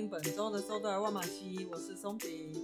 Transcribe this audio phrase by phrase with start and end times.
[0.00, 2.54] 听本周的收到万马西，我是松饼。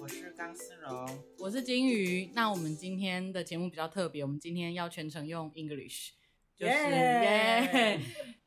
[0.00, 2.28] 我是钢丝绒，我是金鱼。
[2.34, 6.14] 那我们今天的节目比较特别，我们今天要全程用 English，
[6.56, 8.00] 就是耶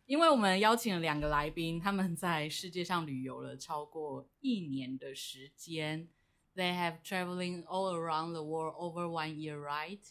[0.05, 6.09] 因为我们邀请了两个来宾，他们在世界上旅游了超过一年的时间。
[6.53, 10.01] They have traveling all around the world over one year, right?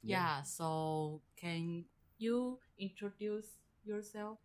[0.00, 0.42] Yeah.
[0.42, 1.84] So can
[2.16, 4.38] you introduce yourself?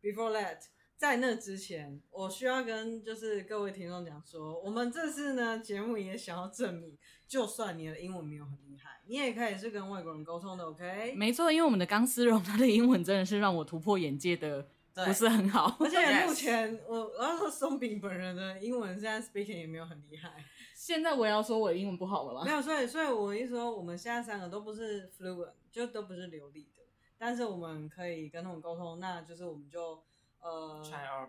[0.00, 11.14] Before that，在那之前，我需要跟就是各位听众讲说，我们这次呢节目也想要证明，就算你的英文没有很厉害，你也可以是跟外国人沟通的，OK？
[11.16, 15.76] 没错，因为我们的钢丝绒，他的英文真的是让我突破眼界的，不是很好。
[15.80, 20.32] 而且 目前我我要说松饼本人的英文现在 speaking 也没有很厉害。
[20.74, 22.44] 现在我要说我的英文不好了吗？
[22.44, 26.82] 没有，所以所以我一说，我们现在三个都不是 fluent，就都不是流利的，
[27.18, 30.02] 但是我们可以跟他们沟通，那就是我们就
[30.44, 30.78] 呃，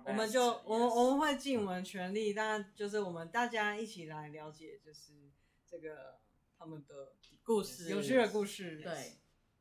[0.06, 5.14] 我们就我们我们会尽我们全力，但就是我们大家一起来了解，就是
[5.66, 6.20] 这个
[6.60, 8.82] 他们的故事，有趣的故事。
[8.84, 9.14] 对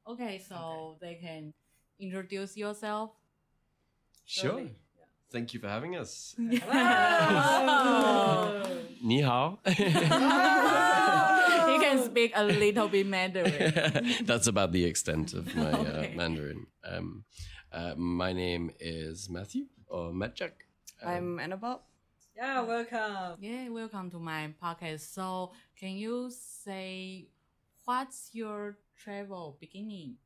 [0.02, 1.54] ，OK，so they can
[1.98, 3.12] introduce yourself.
[4.26, 4.70] Sure.
[5.30, 6.34] Thank you for having us.
[9.00, 9.60] 你好。
[11.66, 13.72] You can speak a little bit Mandarin.
[14.26, 16.66] That's about the extent of my uh, Mandarin.
[16.82, 17.24] Um,
[17.74, 20.52] uh, my name is Matthew or Metjak.
[21.02, 21.82] Um, I'm Annabelle.
[22.36, 23.36] Yeah, welcome.
[23.40, 25.12] Yeah, welcome to my podcast.
[25.12, 27.28] So, can you say
[27.84, 30.16] what's your travel beginning?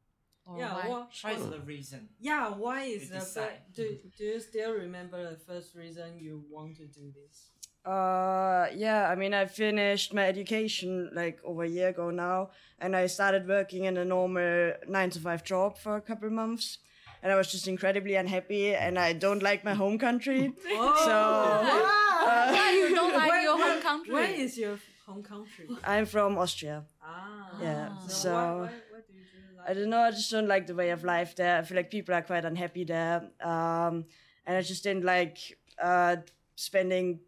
[0.57, 2.09] yeah, why, what, what is the reason?
[2.21, 6.77] Yeah, why is the fir- do do you still remember the first reason you want
[6.77, 7.51] to do this?
[7.85, 12.95] Uh, yeah, I mean, I finished my education like over a year ago now, and
[12.97, 16.79] I started working in a normal nine to five job for a couple of months.
[17.23, 20.53] And I was just incredibly unhappy, and I don't like my home country.
[20.71, 21.13] oh, so,
[22.27, 24.13] uh, why you don't like where, your home country?
[24.15, 25.69] Where is your home country?
[25.85, 26.85] I'm from Austria.
[27.03, 27.89] Ah, yeah.
[28.07, 30.01] So, so why, why, why do you do like I don't know.
[30.01, 31.59] I just don't like the way of life there.
[31.59, 34.05] I feel like people are quite unhappy there, um,
[34.47, 36.17] and I just didn't like uh,
[36.57, 37.21] spending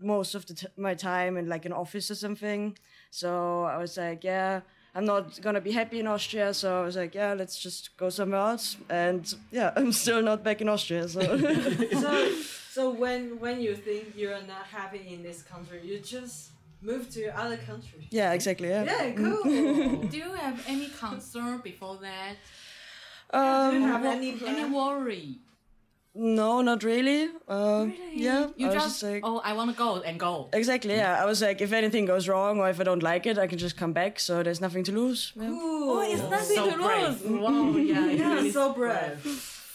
[0.00, 2.76] most of t- my time in like an office or something.
[3.10, 4.60] So I was like, yeah,
[4.98, 6.52] I'm not gonna be happy in Austria.
[6.52, 8.76] So I was like, yeah, let's just go somewhere else.
[8.90, 9.22] And
[9.52, 11.06] yeah, I'm still not back in Austria.
[11.08, 11.20] So
[12.04, 12.32] so,
[12.76, 16.50] so when when you think you're not happy in this country, you just
[16.82, 18.02] move to other country.
[18.10, 18.68] yeah, exactly.
[18.68, 18.84] Yeah.
[18.84, 19.42] Yeah, cool.
[20.12, 22.34] Do you have any concern before that?
[23.32, 25.26] do you Um, have any Any worry?
[26.18, 27.28] No, not really.
[27.46, 28.48] Uh, Yeah.
[28.56, 30.48] You I just, just like, oh, I want to go and go.
[30.52, 31.22] Exactly, yeah.
[31.22, 33.58] I was like, if anything goes wrong or if I don't like it, I can
[33.58, 35.32] just come back, so there's nothing to lose.
[35.36, 35.48] Yeah.
[35.48, 35.90] Cool.
[35.90, 37.24] Oh, it's nothing So to brave.
[37.24, 37.40] lose.
[37.42, 39.18] Wow, yeah, it's Yeah, really so brave.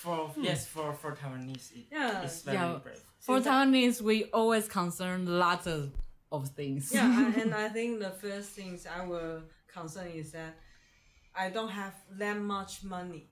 [0.03, 2.23] For yes, for for Taiwanese, it, Yeah.
[2.23, 2.79] it's very Yeah.
[2.83, 3.01] brave.
[3.19, 5.91] For Taiwanese, we always concern lots of,
[6.29, 6.91] of things.
[6.93, 9.43] Yeah, and I think the first things I will
[9.77, 10.53] concern is that
[11.43, 13.23] I don't have that much money.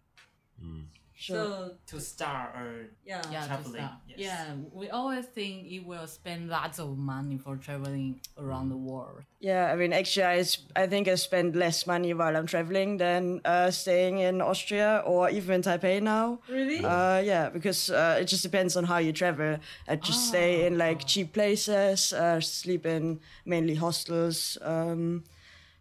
[1.21, 3.91] So To start or yeah, yeah, Traveling, start.
[4.07, 4.19] yes.
[4.19, 9.23] Yeah, we always think it will spend lots of money for traveling around the world.
[9.39, 10.45] Yeah, I mean, actually, I,
[10.75, 15.29] I think I spend less money while I'm traveling than uh, staying in Austria or
[15.31, 16.39] even in Taipei now.
[16.47, 16.85] really.
[16.85, 19.57] Uh, yeah, because uh, it just depends on how you travel.
[19.87, 24.57] I just stay in like cheap places, uh, sleep in mainly hostels.
[24.61, 25.23] Um,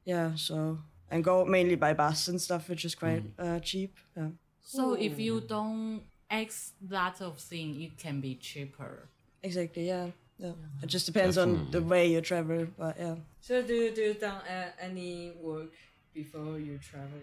[0.04, 0.78] yeah, so
[1.10, 3.96] and go mainly by bus and stuff, which is quite uh, cheap.
[4.16, 4.28] Yeah.
[4.70, 9.08] So if you don't ask lots of things, it can be cheaper.
[9.42, 9.88] Exactly.
[9.88, 10.06] Yeah.
[10.38, 10.52] Yeah.
[10.80, 13.16] It just depends on the way you travel, but yeah.
[13.40, 15.72] so do you do you done uh, any work
[16.14, 17.20] before you travel?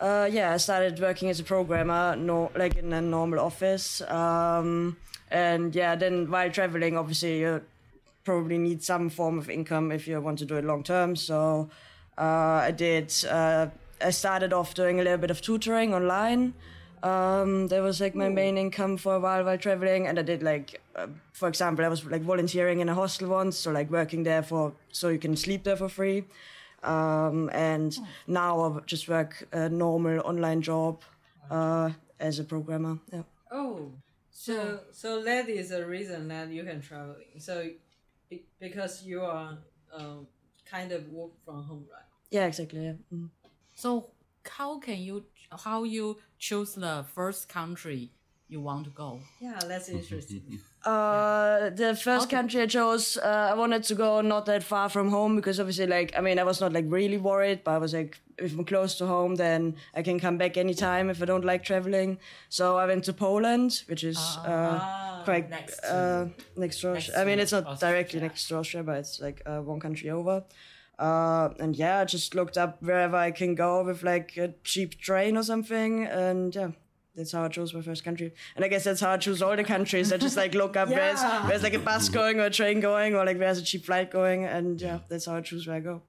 [0.00, 4.02] Uh, yeah, I started working as a programmer, no, like in a normal office.
[4.02, 4.96] Um,
[5.30, 7.62] and yeah, then while traveling, obviously you
[8.24, 11.16] probably need some form of income if you want to do it long term.
[11.16, 11.70] So
[12.18, 13.14] uh, I did.
[13.24, 13.68] Uh,
[14.00, 16.54] I started off doing a little bit of tutoring online.
[17.02, 20.42] Um, that was like my main income for a while while traveling, and I did
[20.42, 24.24] like, uh, for example, I was like volunteering in a hostel once, so like working
[24.24, 26.24] there for so you can sleep there for free.
[26.82, 31.02] Um, and now I just work a normal online job
[31.50, 31.90] uh,
[32.20, 32.98] as a programmer.
[33.12, 33.22] Yeah.
[33.50, 33.92] Oh,
[34.30, 37.38] so so that is a reason that you can traveling.
[37.38, 37.70] So
[38.30, 39.58] be, because you are
[39.92, 40.26] um,
[40.64, 42.02] kind of work from home, right?
[42.30, 42.84] Yeah, exactly.
[42.84, 42.94] Yeah.
[43.12, 43.28] Mm.
[43.74, 44.10] So
[44.48, 45.24] how can you
[45.64, 48.10] how you choose the first country
[48.48, 49.20] you want to go?
[49.40, 50.60] Yeah, that's interesting.
[50.84, 55.10] Uh, the first country I chose, uh, I wanted to go not that far from
[55.10, 57.92] home because obviously, like, I mean, I was not like really worried, but I was
[57.92, 61.44] like, if I'm close to home, then I can come back anytime if I don't
[61.44, 62.18] like traveling.
[62.48, 64.16] So I went to Poland, which is
[64.46, 67.20] uh, quite Next uh, next to next Austria.
[67.20, 67.92] I mean, it's not Austria.
[67.92, 70.44] directly next to Austria, but it's like uh, one country over.
[70.98, 75.00] Uh, and yeah, I just looked up wherever I can go with like a cheap
[75.00, 76.70] train or something, and yeah.
[77.16, 79.56] That's how I chose my first country, and I guess that's how I choose all
[79.56, 80.12] the countries.
[80.12, 81.48] I just like look up where's Yeah.
[81.48, 84.12] where's like a bus going or a train going, or like where's a cheap flight
[84.12, 86.02] going, and yeah, that's how I choose where I go.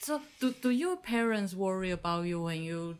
[0.00, 2.98] So, do, do your parents worry about you when you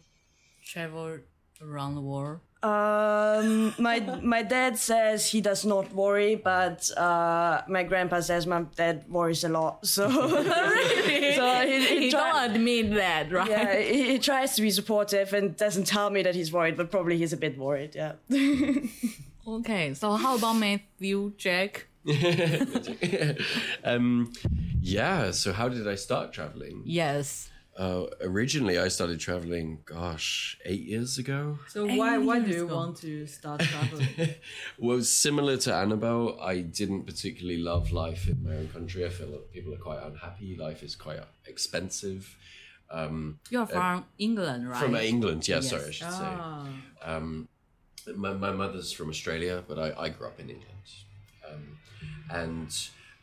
[0.64, 1.18] travel
[1.60, 2.40] around the world?
[2.66, 8.62] Um, my my dad says he does not worry, but uh, my grandpa says my
[8.74, 9.86] dad worries a lot.
[9.86, 13.48] So, so he, he, He try- don't admit that, right?
[13.50, 16.90] yeah, he, he tries to be supportive and doesn't tell me that he's worried, but
[16.90, 17.94] probably he's a bit worried.
[17.94, 18.12] Yeah.
[19.48, 21.86] Okay, so how about Matthew, Jack?
[23.84, 24.32] um,
[24.80, 25.30] yeah.
[25.30, 26.82] So how did I start traveling?
[26.84, 27.48] Yes.
[27.78, 29.80] Uh, originally, I started traveling.
[29.84, 31.58] Gosh, eight years ago.
[31.68, 32.76] So why why do you ago.
[32.76, 34.08] want to start traveling?
[34.78, 39.04] Well, similar to Annabelle, I didn't particularly love life in my own country.
[39.04, 40.56] I feel that people are quite unhappy.
[40.56, 42.34] Life is quite expensive.
[42.90, 44.78] Um, You're from England, right?
[44.82, 45.56] From England, yeah.
[45.56, 45.70] Yes.
[45.70, 46.18] Sorry, I should say.
[46.22, 46.68] ah,
[47.02, 47.48] Um,
[48.14, 50.88] my, my mother's from Australia, but I, I grew up in England.
[51.50, 51.78] Um,
[52.30, 52.70] and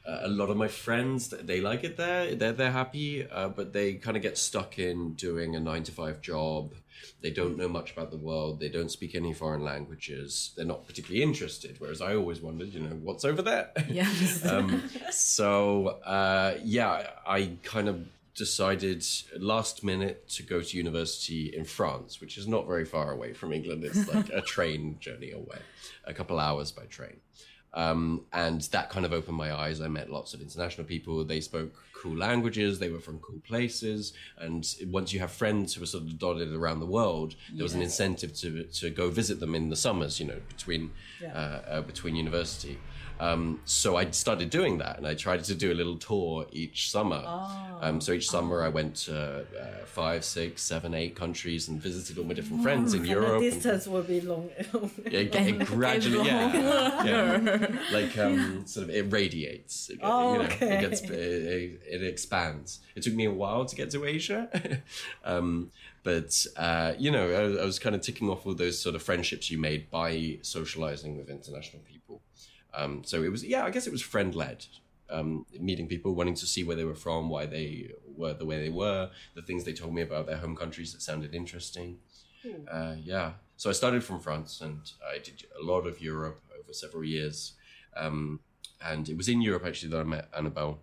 [0.05, 2.35] uh, a lot of my friends, they like it there.
[2.35, 5.91] They're, they're happy, uh, but they kind of get stuck in doing a nine to
[5.91, 6.73] five job.
[7.21, 8.59] They don't know much about the world.
[8.59, 10.51] They don't speak any foreign languages.
[10.55, 11.77] They're not particularly interested.
[11.79, 13.71] Whereas I always wondered, you know, what's over there?
[13.89, 14.45] Yes.
[14.49, 19.05] um, so uh, yeah, I kind of decided
[19.37, 23.53] last minute to go to university in France, which is not very far away from
[23.53, 23.83] England.
[23.83, 25.59] It's like a train journey away,
[26.05, 27.17] a couple hours by train.
[27.73, 29.81] Um, and that kind of opened my eyes.
[29.81, 31.23] I met lots of international people.
[31.23, 31.73] They spoke
[32.03, 32.79] cool languages.
[32.79, 34.13] They were from cool places.
[34.37, 37.73] And once you have friends who are sort of dotted around the world, there was
[37.73, 40.19] an incentive to to go visit them in the summers.
[40.19, 40.91] You know, between
[41.23, 42.77] uh, uh, between university.
[43.23, 46.91] Um, so I started doing that, and I tried to do a little tour each
[46.91, 47.23] summer.
[47.79, 52.17] Um, so each summer I went to uh, five, six, seven, eight countries and visited
[52.17, 53.39] all my different friends in and Europe.
[53.39, 54.49] the and- distance will be long.
[55.05, 59.89] it, it gradually, yeah, yeah, like um, sort of it radiates.
[59.89, 60.77] It, Oh, you know, okay.
[60.77, 62.79] it gets it, it, it expands.
[62.95, 64.49] It took me a while to get to Asia,
[65.23, 65.71] um,
[66.03, 69.01] but uh, you know, I, I was kind of ticking off all those sort of
[69.01, 72.21] friendships you made by socializing with international people.
[72.75, 74.65] Um, so it was, yeah, I guess it was friend led.
[75.09, 78.57] Um, meeting people, wanting to see where they were from, why they were the way
[78.63, 81.97] they were, the things they told me about their home countries that sounded interesting.
[82.71, 83.33] Uh, yeah.
[83.57, 87.53] So I started from France and I did a lot of Europe over several years.
[87.95, 88.39] Um,
[88.83, 90.79] and it was in Europe actually that I met Annabelle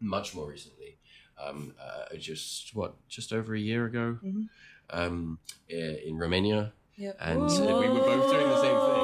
[0.00, 0.96] much more recently.
[1.44, 4.18] Um, uh, just what, just over a year ago,
[4.90, 5.38] um,
[5.70, 6.72] i- in Romania.
[6.96, 7.16] Yep.
[7.20, 8.95] And uh, we were both doing the same thing.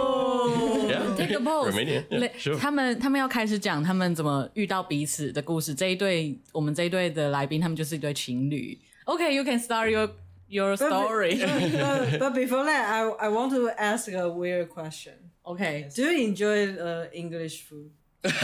[1.26, 2.58] Take a pose.
[2.58, 5.74] 他们他们要开始讲他们怎么遇到彼此的故事。
[5.74, 8.78] 这一对我们这一对的来宾，他们就是一对情侣。
[9.06, 10.10] Okay, you can start your
[10.48, 11.36] your story.
[11.38, 15.14] but, but before that, I I want to ask a weird question.
[15.44, 15.88] Okay.
[15.94, 17.90] Do you enjoy uh, English food?
[18.22, 18.38] because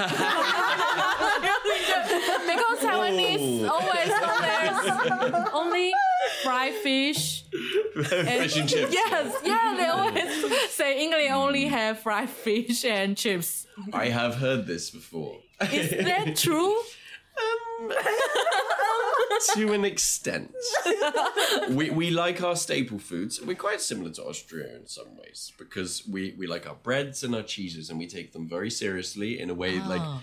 [2.82, 3.78] Taiwanese Oh.
[3.78, 4.10] always
[5.52, 5.92] only
[6.42, 7.44] fried fish.
[8.04, 8.92] Fish and chips.
[8.92, 13.66] Yes, yeah, they always say England only have fried fish and chips.
[13.92, 15.38] I have heard this before.
[15.72, 16.76] Is that true?
[19.54, 20.52] to an extent.
[21.70, 23.40] we, we like our staple foods.
[23.40, 27.34] We're quite similar to Austria in some ways because we, we like our breads and
[27.34, 30.18] our cheeses and we take them very seriously in a way like uh,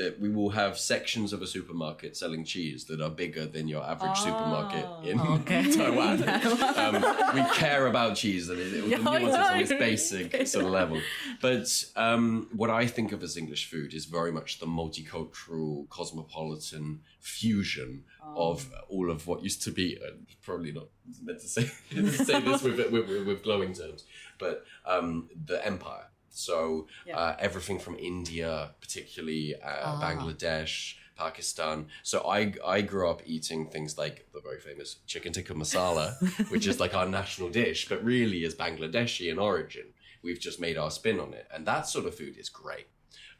[0.00, 3.84] that we will have sections of a supermarket selling cheese that are bigger than your
[3.84, 5.18] average supermarket in
[5.76, 6.26] Taiwan.
[6.78, 6.94] um,
[7.34, 10.98] we care about cheese and it, it, the nuances on its basic sort of level.
[11.42, 17.00] But um, what I think of as English food is very much the multicultural, cosmopolitan
[17.20, 18.04] fusion
[18.34, 19.98] of all of what used to be.
[20.02, 20.88] Uh, probably not
[21.22, 24.04] meant to say say this with, with, with, with glowing terms,
[24.38, 26.06] but um, the empire.
[26.40, 31.86] So uh, everything from India, particularly uh, Bangladesh, Pakistan.
[32.02, 36.06] So I I grew up eating things like the very famous chicken tikka masala,
[36.52, 39.86] which is like our national dish, but really is Bangladeshi in origin.
[40.22, 42.88] We've just made our spin on it, and that sort of food is great.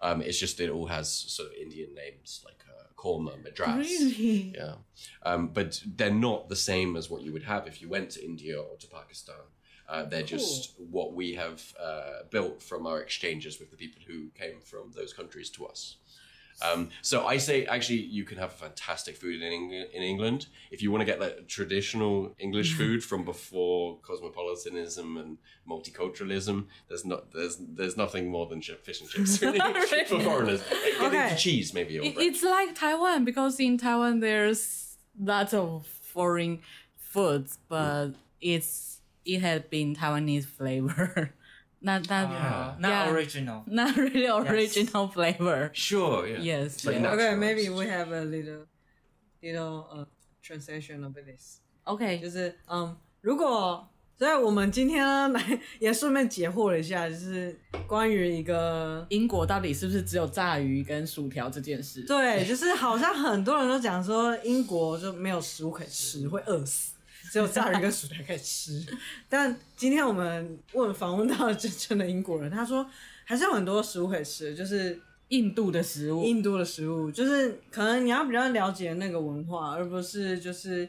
[0.02, 3.87] Um, it's just it all has sort of Indian names like uh, korma, madras.
[3.87, 4.54] Really?
[4.57, 4.76] Yeah.
[5.23, 8.25] Um, but they're not the same as what you would have if you went to
[8.25, 9.45] India or to Pakistan.
[9.90, 14.28] Uh, they're just what we have uh, built from our exchanges with the people who
[14.42, 15.97] came from those countries to us.
[16.62, 20.82] Um, so I say actually you can have fantastic food in Eng- in England if
[20.82, 26.66] you want to get that traditional English food from before cosmopolitanism and multiculturalism.
[26.88, 29.59] There's not there's there's nothing more than fish and chips really,
[30.04, 30.62] for foreigners.
[31.02, 31.35] Okay.
[31.38, 31.97] cheese maybe.
[31.97, 36.61] It- it's like Taiwan because in Taiwan there's lots of foreign
[36.99, 41.34] foods, but it's it has been Taiwanese flavor,
[41.82, 43.12] not not Uh, not yeah.
[43.12, 43.63] original.
[43.68, 45.72] not really original flavor.
[45.74, 46.39] Sure, yeah.
[46.39, 47.13] Yes, It's like yeah.
[47.13, 47.39] Okay, naturalized.
[47.39, 48.65] maybe we have a little
[49.42, 50.06] little uh
[50.42, 53.88] translation of this， OK，就是嗯，如果
[54.18, 62.04] 所以我们今天呢来也顺便解惑了一下，就是关于一个英国到底是不是只有炸鱼跟薯条这件事？
[62.04, 66.94] 对，就是好像很多人都讲说英国就没有食物可以吃，会饿死，
[67.31, 68.85] 只有炸鱼跟薯条可以吃。
[69.29, 72.85] 但今天我们问访问到了真正的英国人，他说
[73.25, 80.89] 还是有很多食物可以吃，就是印度的食物，印度的食物，就是可能你要比较了解那个文化，而不是就是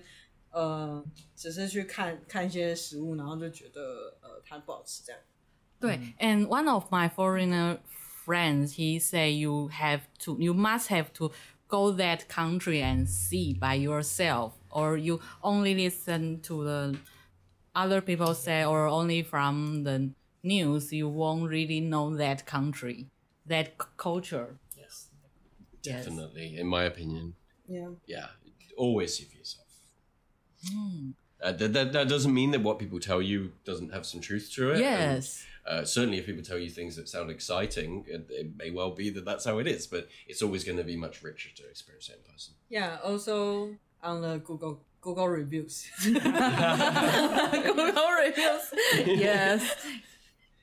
[0.50, 1.04] 呃，
[1.36, 5.22] 只是去看看一些食物，然后就觉得呃它不好吃这样。
[5.80, 7.80] 对，and one of my foreigner
[8.26, 11.32] friends, he say you have to, you must have to
[11.68, 16.98] go that country and see by yourself, or you only listen to the
[17.75, 20.12] other people say, or only from the
[20.44, 23.08] news, you won't really know that country,
[23.46, 24.58] that c- culture.
[24.78, 25.08] Yes.
[25.84, 26.06] Yes.
[26.06, 27.36] Definitely, in my opinion.
[27.68, 27.90] Yeah.
[28.06, 28.28] Yeah,
[28.78, 29.68] always see for yourself.
[30.70, 31.12] Hmm.
[31.42, 34.51] Uh, that, that, that doesn't mean that what people tell you doesn't have some truth
[34.54, 34.74] to it.
[34.75, 35.44] and, Yes.
[35.66, 39.10] uh, certainly, if people tell you things that sound exciting, it, it may well be
[39.12, 42.10] that that's how it is, but it's always going to be much richer to experience
[42.10, 42.54] it in person.
[42.70, 42.98] Yeah.
[43.04, 45.89] Also on the Google Google reviews.
[46.03, 46.24] Google
[48.24, 48.63] reviews.
[49.05, 49.75] yes.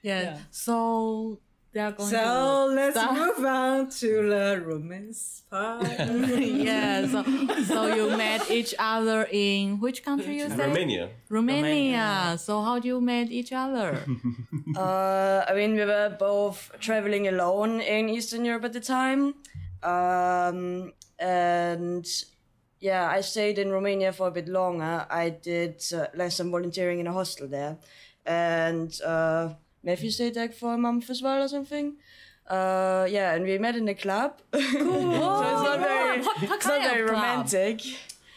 [0.03, 0.23] Yeah.
[0.23, 0.39] Yeah.
[0.51, 1.39] So
[1.73, 5.83] they are going so to let's start- move on to the romance part.
[6.39, 7.23] yeah, so,
[7.65, 10.59] so you met each other in which country you said?
[10.59, 11.11] Romania.
[11.29, 11.63] Romania.
[11.63, 12.39] Romania.
[12.39, 13.99] So how do you met each other?
[14.77, 19.35] Uh, I mean, we were both traveling alone in Eastern Europe at the time.
[19.83, 22.07] Um, and
[22.81, 25.07] yeah, I stayed in Romania for a bit longer.
[25.11, 27.79] I did uh, like some volunteering in a hostel there.
[28.25, 31.97] And uh, Matthew stayed there for a month as well or something.
[32.49, 34.41] Uh, yeah, and we met in a club.
[34.53, 34.63] Cool.
[34.73, 37.17] so it's not very, what, what it's not very club?
[37.17, 37.83] romantic.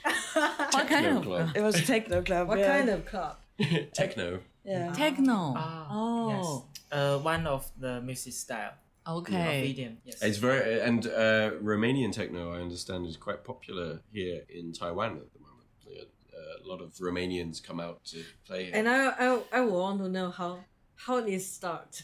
[0.34, 1.50] What kind of club.
[1.56, 2.48] It was a techno club.
[2.48, 2.78] What yeah.
[2.78, 3.38] kind of club?
[3.94, 4.40] Techno.
[4.66, 4.92] Yeah.
[4.94, 5.54] Techno.
[5.56, 6.48] Ah, oh, Yes.
[6.92, 8.74] Uh, one of the music style.
[9.18, 9.70] Of okay.
[9.70, 9.98] idiom.
[10.06, 10.22] Yes.
[10.22, 12.54] It's very and uh, Romanian techno.
[12.54, 16.08] I understand is quite popular here in Taiwan at the moment.
[16.34, 18.74] Uh, a lot of Romanians come out to play here.
[18.76, 20.60] And I I I want to know how
[20.96, 22.02] how it start.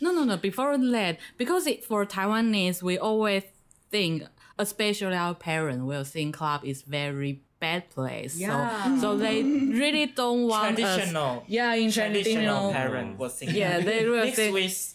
[0.00, 0.36] No, no, no.
[0.36, 3.42] Before that, because it, for Taiwanese, we always
[3.90, 4.24] think,
[4.58, 8.36] especially our parents, will think club is very bad place.
[8.36, 8.96] Yeah.
[8.96, 11.40] So, so they really don't want traditional.
[11.40, 12.72] Us, yeah, in traditional traditional.
[12.72, 13.58] parent was thinking.
[13.58, 14.94] Yeah, they will mixed think- with.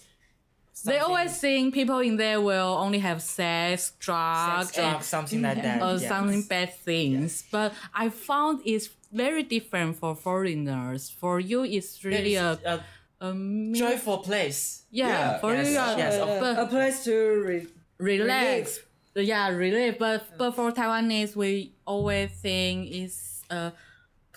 [0.84, 5.62] They always think people in there will only have sex, drugs, sex, drugs, something like
[5.62, 5.82] that.
[5.82, 6.08] or yes.
[6.08, 7.44] something bad things.
[7.52, 11.10] But I found it's very different for foreigners.
[11.10, 12.84] For you, it's really a, It's a
[13.22, 14.84] a mi- joyful place.
[14.92, 15.40] yeah, Yeah.
[15.40, 17.68] For Yes, you, uh, yes, of- but a place to re-
[17.98, 18.80] relax.
[19.16, 19.98] Yeah, relief.
[19.98, 23.72] But but for Taiwanese, we always think it's a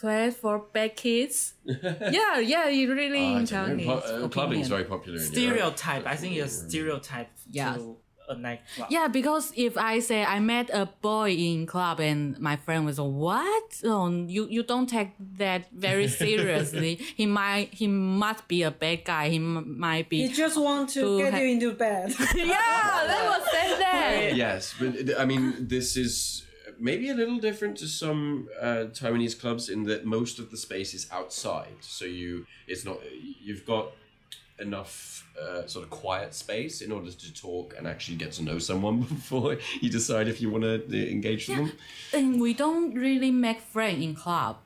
[0.00, 1.54] place for bad kids.
[1.64, 3.84] yeah, yeah, you really Oh, in don't know.
[3.84, 4.02] Taiwanese.
[4.02, 5.34] Pl- uh, clubbing is very popular in Europe.
[5.34, 6.06] Stereotype.
[6.06, 7.74] I think it's stereotype Yeah.
[7.76, 7.96] to
[8.28, 8.88] a nightclub.
[8.90, 12.98] Yeah, because if I say I met a boy in club and my friend was
[12.98, 13.68] like, what?
[13.84, 16.96] Oh, you you don't take that very seriously.
[17.16, 19.30] he might he must be a bad guy.
[19.30, 20.26] He m- might be.
[20.26, 22.10] He just want to, To get ha- you into bed.
[22.36, 24.36] yeah, that was say that.
[24.36, 26.44] Yes, but I mean, this is
[26.78, 30.94] maybe a little different to some uh, Taiwanese clubs in that most of the space
[30.94, 31.74] is outside.
[31.80, 32.98] So you, it's not
[33.42, 33.92] you've got
[34.60, 38.58] enough uh, sort of quiet space in order to talk and actually get to know
[38.58, 41.72] someone before you decide if you want to engage with them.
[42.12, 44.56] And we don't really make friends in club.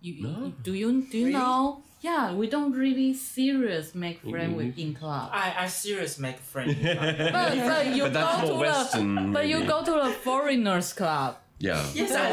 [0.00, 1.82] You, you- do you do you know?
[2.00, 5.30] Yeah, we don't really serious make friends with in club.
[5.32, 6.76] I, I serious make friend.
[6.82, 10.92] But, but you But go to more Western, the but you go to the foreigners
[10.92, 11.36] club.
[11.62, 11.86] Yeah.
[11.94, 12.24] yes, I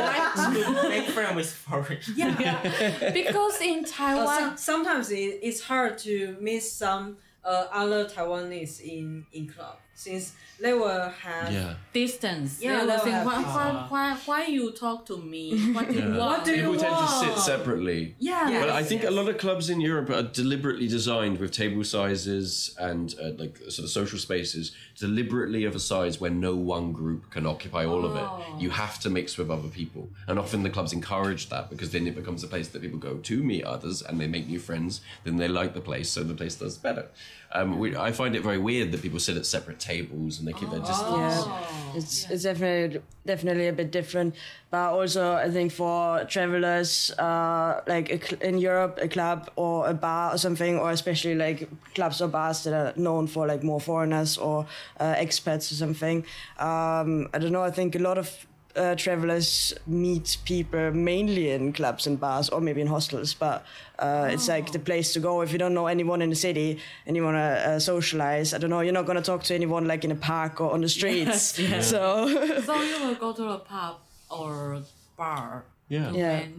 [0.55, 1.99] like to make friends with foreign.
[3.13, 9.25] because in Uh, Taiwan, sometimes it, it's hard to meet some uh, other Taiwanese in
[9.31, 9.77] in club.
[9.99, 11.73] Since they will have Yeah.
[11.93, 12.51] Distance.
[12.61, 15.45] Yeah, They will they'll think, why, why, why, why you talk to me?
[15.75, 16.19] What do you want?
[16.19, 18.15] What do you People tend to sit separately.
[18.19, 18.49] Yeah.
[18.49, 18.59] Yeah.
[18.61, 19.11] But I think yes.
[19.11, 23.57] a lot of clubs in Europe are deliberately designed with table sizes and uh, like
[23.75, 28.03] sort of social spaces deliberately of a size where no one group can occupy all
[28.05, 28.43] of Oh.
[28.57, 28.61] it.
[28.63, 30.03] You have to mix with other people.
[30.27, 33.15] And often the clubs encourage that because then it becomes a place that people go
[33.29, 35.01] to meet others and they make new friends.
[35.25, 37.05] Then they like the place, so the place does better.
[37.51, 40.53] Um, we, I find it very weird that people sit at separate tables and they
[40.53, 41.15] keep their distance.
[41.17, 44.35] Yeah, it's it's definitely definitely a bit different.
[44.69, 49.87] But also, I think for travelers, uh, like a cl- in Europe, a club or
[49.87, 53.63] a bar or something, or especially like clubs or bars that are known for like
[53.63, 54.67] more foreigners or
[54.99, 56.23] uh, expats or something.
[56.59, 57.63] Um, I don't know.
[57.63, 58.45] I think a lot of
[58.75, 63.65] uh, travelers meet people mainly in clubs and bars or maybe in hostels, but
[63.97, 66.79] uh, it's like the place to go if you don't know anyone in the city
[67.05, 67.39] and you want to
[67.71, 68.53] uh, socialize.
[68.53, 70.71] I don't know, you're not going to talk to anyone like in a park or
[70.71, 71.59] on the streets.
[71.81, 72.27] So,
[72.61, 73.97] So you will go to a pub
[74.29, 74.81] or
[75.17, 76.11] bar Yeah.
[76.11, 76.37] to Yeah.
[76.39, 76.55] make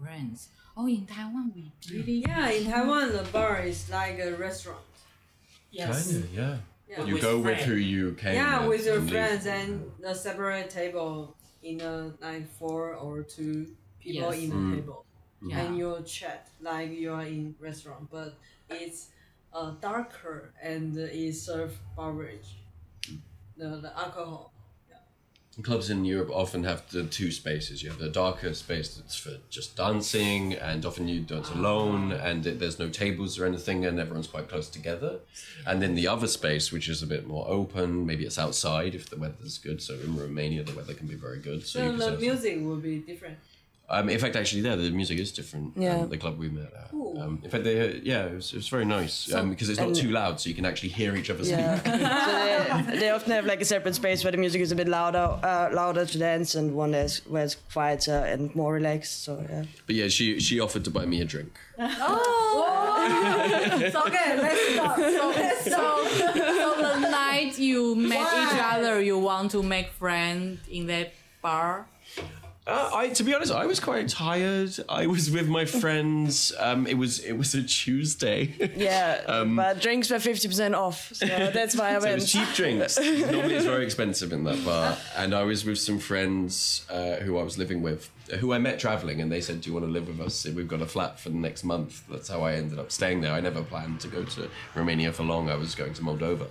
[0.00, 0.48] friends.
[0.76, 4.80] Oh, in Taiwan we really Yeah, in Taiwan, the bar is like a restaurant.
[5.70, 6.10] Yes.
[6.10, 6.56] Kinda, yeah.
[6.96, 7.04] Yeah.
[7.04, 7.64] You With go with friends.
[7.64, 9.12] who you came Yeah, with your and leave.
[9.12, 14.44] friends and a separate table in a like four or two people Yes.
[14.44, 14.74] in a Mm.
[14.76, 15.04] table,
[15.42, 15.60] yeah.
[15.60, 18.38] and you chat like you are in restaurant, but
[18.70, 19.08] it's
[19.52, 22.58] uh, darker and it serve beverage,
[23.56, 24.52] the the alcohol.
[25.62, 27.82] Clubs in Europe often have the two spaces.
[27.82, 32.44] You have the darker space that's for just dancing, and often you dance alone, and
[32.44, 35.20] it, there's no tables or anything, and everyone's quite close together.
[35.66, 39.08] And then the other space, which is a bit more open, maybe it's outside if
[39.08, 39.80] the weather's good.
[39.80, 41.64] So in Romania, the weather can be very good.
[41.64, 43.38] So, So the music will be different.
[43.86, 45.74] Um, in fact, actually, there the music is different.
[45.76, 46.00] Yeah.
[46.00, 46.90] Um, the club we met at.
[46.90, 47.20] Cool.
[47.20, 49.94] Um, in fact, they, yeah, it was, it was very nice um, because it's not
[49.94, 51.78] too loud, so you can actually hear each other yeah.
[51.78, 51.92] speak.
[52.86, 54.88] so they, they often have like a separate space where the music is a bit
[54.88, 59.22] louder, uh, louder to dance, and one is where it's quieter and more relaxed.
[59.24, 59.64] So yeah.
[59.86, 61.52] But yeah, she she offered to buy me a drink.
[61.78, 64.98] oh, So, Okay, let's start.
[64.98, 65.32] so,
[65.70, 71.12] so, so the night you met each other, you want to make friends in that
[71.42, 71.86] bar.
[72.66, 74.74] Uh, I, to be honest, I was quite tired.
[74.88, 76.50] I was with my friends.
[76.58, 78.54] Um, it was it was a Tuesday.
[78.74, 82.14] Yeah, but drinks were fifty percent off, so that's why I So it went.
[82.22, 82.98] was cheap drinks.
[82.98, 84.96] Normally, it's very expensive in that bar.
[85.14, 88.10] And I was with some friends uh, who I was living with,
[88.40, 90.46] who I met traveling, and they said, "Do you want to live with us?
[90.46, 93.32] We've got a flat for the next month." That's how I ended up staying there.
[93.32, 95.50] I never planned to go to Romania for long.
[95.50, 96.48] I was going to Moldova.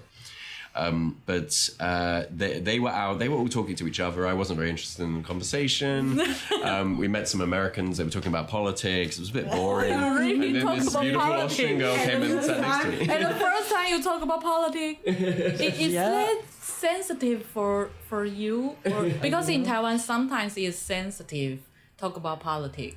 [0.76, 3.20] Um, but uh, they, they were out.
[3.20, 4.26] They were all talking to each other.
[4.26, 6.20] I wasn't very interested in the conversation.
[6.64, 7.98] um, we met some Americans.
[7.98, 9.18] They were talking about politics.
[9.18, 9.94] It was a bit boring.
[10.00, 11.54] really and then this beautiful politics.
[11.54, 13.00] Austrian girl came and sat next to me.
[13.14, 16.10] And the first time you talk about politics, it, it's Yeah.
[16.10, 21.60] that sensitive for for you, or because in Taiwan sometimes it's sensitive
[21.98, 22.96] talk about politics.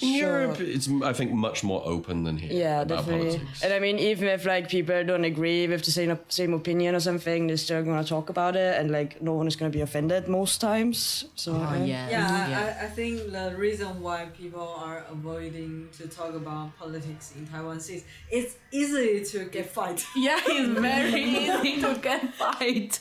[0.00, 0.42] In Sure.
[0.42, 2.52] Europe, it's I think much more open than here.
[2.52, 3.38] Yeah, about definitely.
[3.38, 3.62] politics.
[3.64, 7.00] And I mean, even if like people don't agree with the same same opinion or
[7.00, 10.28] something, they're still gonna talk about it, and like no one is gonna be offended
[10.28, 11.24] most times.
[11.34, 11.84] So Oh yeah.
[11.84, 12.76] yes, Yeah, I, yeah.
[12.82, 17.78] I, I think the reason why people are avoiding to talk about politics in Taiwan
[17.78, 20.04] is it's easy to get fight.
[20.16, 23.00] Yeah, it's very easy to get fight.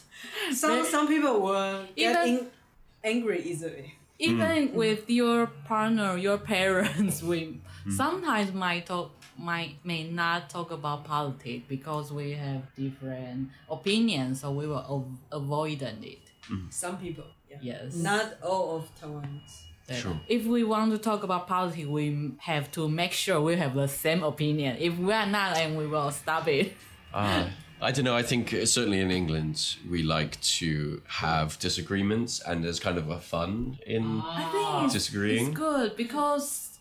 [0.51, 2.47] Some some people will get in,
[3.03, 3.96] angry easily.
[4.19, 4.23] Mm.
[4.23, 7.91] Even with your partner, your parents, we mm.
[7.91, 14.51] sometimes might talk, might may not talk about politics because we have different opinions, so
[14.51, 16.31] we will av- avoiding it.
[16.49, 16.73] Mm.
[16.73, 17.57] Some people, yeah.
[17.61, 17.95] Yes.
[17.95, 19.63] Not all of Taiwanese.
[19.93, 20.19] Sure.
[20.27, 23.87] If we want to talk about politics, we have to make sure we have the
[23.87, 24.75] same opinion.
[24.79, 26.73] If we are not, and we will stop it.
[27.13, 27.47] Ah,
[27.81, 28.15] I don't know.
[28.15, 33.09] I think uh, certainly in England we like to have disagreements, and there's kind of
[33.09, 35.47] a fun in I think it's, disagreeing.
[35.49, 36.79] it's good because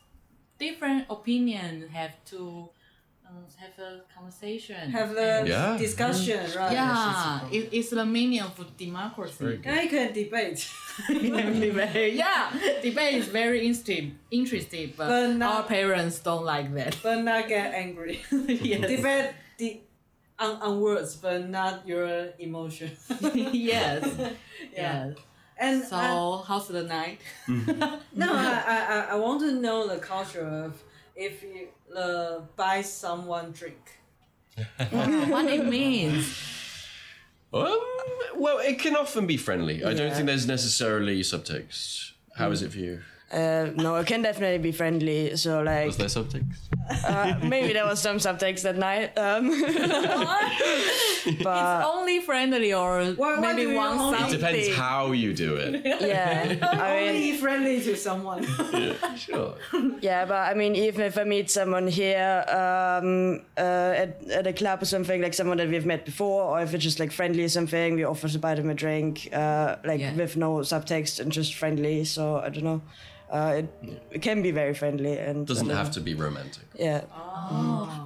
[0.58, 2.70] different opinions have to
[3.28, 4.90] um, have a conversation.
[4.90, 5.76] Have the Yeah.
[5.76, 6.72] discussion, right?
[6.72, 9.60] yeah, it, it's the meaning of democracy.
[9.66, 10.66] I can debate.
[11.08, 12.14] debate.
[12.22, 12.50] Yeah,
[12.82, 16.96] debate is very interesting, interesting, but, But not- our parents don't like that.
[17.02, 18.20] but not get angry.
[18.48, 18.80] yes.
[18.80, 19.45] Debate the,
[20.38, 22.90] on, on words, but not your emotion.
[23.34, 24.04] yes.
[24.18, 24.32] Yeah.
[24.72, 25.16] Yes.
[25.58, 27.20] And So, I- how's the night?
[27.48, 30.82] no, I, I, I- I want to know the culture of
[31.14, 33.98] if you uh, buy someone drink.
[34.90, 36.26] what it means?
[37.52, 37.78] Um,
[38.36, 39.84] well, it can often be friendly.
[39.84, 42.12] I don't think there's necessarily subtext.
[42.36, 43.00] How is it for you?
[43.32, 45.36] Uh, no, it can definitely be friendly.
[45.36, 46.44] So like, Was there subtext?
[47.04, 49.18] Uh, maybe there was some subtext that night.
[49.18, 49.50] Um,
[51.42, 55.82] but only friendly or why maybe one only- It depends how you do it.
[56.00, 58.46] yeah, I mean, Only friendly to someone.
[58.72, 59.54] Yeah, sure.
[60.00, 63.60] yeah, but I mean, even if I meet someone here um, uh,
[63.96, 66.84] at, at a club or something, like someone that we've met before, or if it's
[66.84, 70.14] just like friendly or something, we offer to buy them a drink, uh, like Yeah.
[70.14, 72.04] with no subtext and just friendly.
[72.04, 72.82] So I don't know.
[73.30, 76.64] Uh, it, it can be very friendly and Doesn't I have to be romantic.
[76.78, 77.02] Yeah,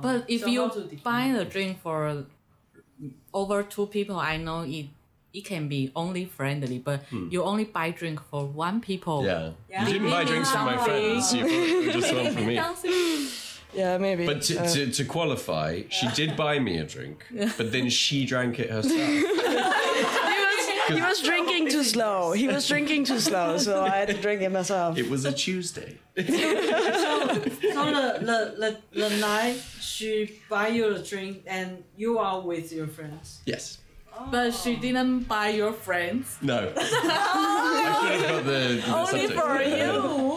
[0.02, 2.24] But if So you how to define buy a drink for
[3.33, 4.87] over two people, I know it
[5.33, 9.20] it can be only friendly, but you only buy drink for one people.
[9.20, 9.26] Hmm.
[9.26, 9.50] Yeah.
[9.68, 9.87] Yeah.
[9.87, 11.33] You didn't buy drinks for my friends.
[11.35, 12.54] You just one for me.
[13.72, 14.26] yeah, maybe.
[14.26, 17.26] But to, Uh, to, to qualify, she did buy me a drink,
[17.59, 18.98] but then she drank it herself.
[20.94, 22.33] He was drinking too slow.
[22.33, 24.98] He was drinking too slow, so I had to drink it myself.
[24.98, 25.98] It was a Tuesday.
[26.16, 32.72] So the, the, the, the night she buy you a drink and you are with
[32.72, 33.40] your friends.
[33.46, 33.79] Yes.
[34.31, 36.37] But she didn't buy your friends.
[36.42, 36.72] No.
[36.76, 39.40] I should have got the, the Only subtext.
[39.40, 40.29] for you.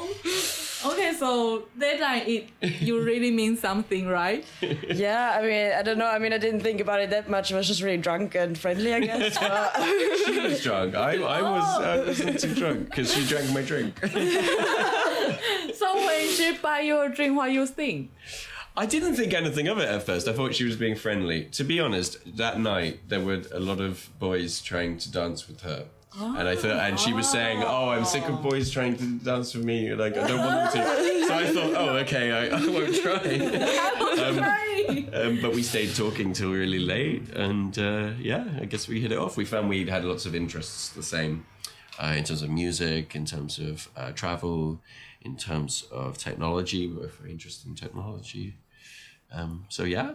[1.23, 4.45] Okay, so that night it you really mean something, right?
[4.93, 6.07] Yeah, I mean, I don't know.
[6.07, 7.51] I mean, I didn't think about it that much.
[7.51, 9.37] I was just really drunk and friendly, I guess.
[9.39, 9.75] But
[10.25, 10.95] She was drunk.
[10.95, 11.83] I, I was oh.
[11.83, 13.99] I wasn't too drunk because she drank my drink.
[15.73, 18.11] So when she buy you a drink, what you think?
[18.77, 20.27] I didn't think anything of it at first.
[20.27, 21.45] I thought she was being friendly.
[21.57, 25.61] To be honest, that night there were a lot of boys trying to dance with
[25.61, 25.85] her.
[26.19, 29.55] And I thought, and she was saying, "Oh, I'm sick of boys trying to dance
[29.55, 29.93] with me.
[29.95, 33.17] Like I don't want them to." So I thought, "Oh, okay, I, I won't try."
[34.23, 34.37] Um,
[35.13, 39.11] um, but we stayed talking till really late, and uh, yeah, I guess we hit
[39.11, 39.37] it off.
[39.37, 41.45] We found we had lots of interests the same,
[41.97, 44.81] uh, in terms of music, in terms of uh, travel,
[45.21, 46.87] in terms of technology.
[46.87, 48.55] We're very interested in technology.
[49.31, 50.11] Um, so yeah,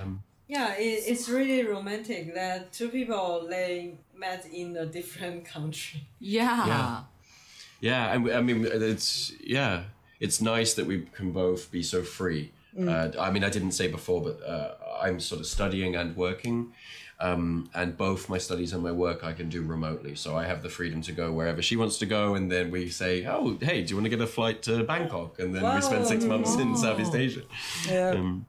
[0.00, 6.00] um, Yeah, it, it's really romantic that two people they met in a different country.
[6.20, 6.66] Yeah.
[6.66, 7.00] Yeah.
[7.80, 9.84] yeah, and I mean, it's yeah,
[10.20, 12.52] it's nice that we can both be so free.
[12.78, 16.72] Uh, I mean, I didn't say before, but uh, I'm sort of studying and working.
[17.20, 20.62] Um, and both my studies and my work I can do remotely, so I have
[20.62, 22.36] the freedom to go wherever she wants to go.
[22.36, 25.40] And then we say, "Oh, hey, do you want to get a flight to Bangkok?"
[25.40, 26.36] And then we spend six Wow.
[26.36, 27.42] months in Southeast Asia.
[27.88, 28.10] yeah.
[28.10, 28.46] Um,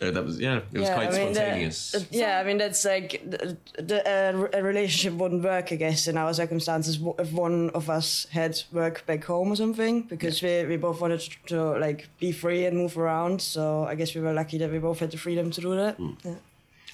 [0.00, 2.06] uh, that was yeah, it was quite I mean, spontaneous.
[2.10, 6.16] yeah, I mean that's like the, the, uh, a relationship wouldn't work, I guess, in
[6.16, 10.76] our circumstances if one of us had work back home or something, because we we
[10.76, 13.40] both wanted to, to like be free and move around.
[13.42, 15.96] So I guess we were lucky that we both had the freedom to do that.
[15.96, 16.12] Hmm.
[16.24, 16.34] Yeah.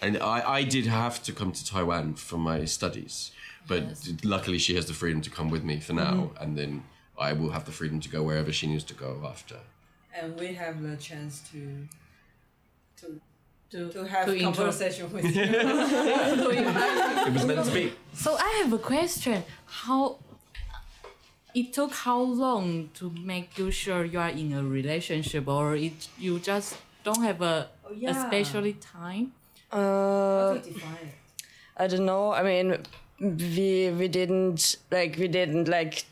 [0.03, 3.31] And I, I did have to come to Taiwan for my studies,
[3.69, 3.83] but
[4.25, 6.43] luckily she has the freedom to come with me for now, Mm-hmm.
[6.43, 6.83] and then
[7.19, 9.57] I will have the freedom to go wherever she needs to go after.
[10.13, 11.59] And we have the chance to
[13.05, 13.21] to
[13.75, 15.43] To, to have to enjoy- conversation with you.
[17.27, 17.93] It was meant to be.
[18.15, 19.43] So I have a question.
[19.67, 20.19] How
[21.55, 26.09] it took how long to make you sure you are in a relationship, or it
[26.19, 28.11] you just don't have a Oh, yeah.
[28.11, 29.33] a special time?
[29.71, 31.15] Uh, How to define it?
[31.77, 32.33] I don't know.
[32.33, 32.79] I mean,
[33.21, 36.05] we we didn't like we didn't like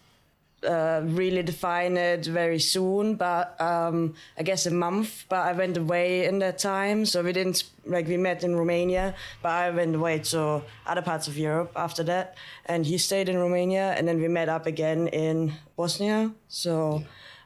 [0.64, 5.24] uh, really define it very soon, but um, I guess a month.
[5.28, 9.14] But I went away in that time, so we didn't like we met in Romania,
[9.42, 13.38] but I went away to other parts of Europe after that, and he stayed in
[13.38, 16.30] Romania, and then we met up again in Bosnia.
[16.48, 17.02] So.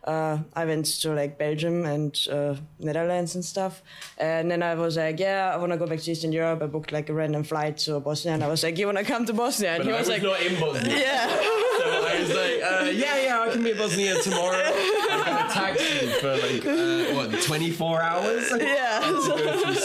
[0.06, 3.82] Uh, I went to like Belgium and uh, Netherlands and stuff,
[4.18, 6.66] and then I was like, "Yeah, I want to go back to Eastern Europe." I
[6.66, 9.26] booked like a random flight to Bosnia, and I was like, "You want to come
[9.26, 10.96] to Bosnia?" And But he I was, was like, not in Bosnia.
[11.06, 11.26] "Yeah."
[12.26, 14.56] Was like, uh, yeah, yeah, I can be in Bosnia tomorrow.
[14.58, 18.50] I got a taxi for like, uh, what, 24 hours?
[18.58, 19.00] yeah.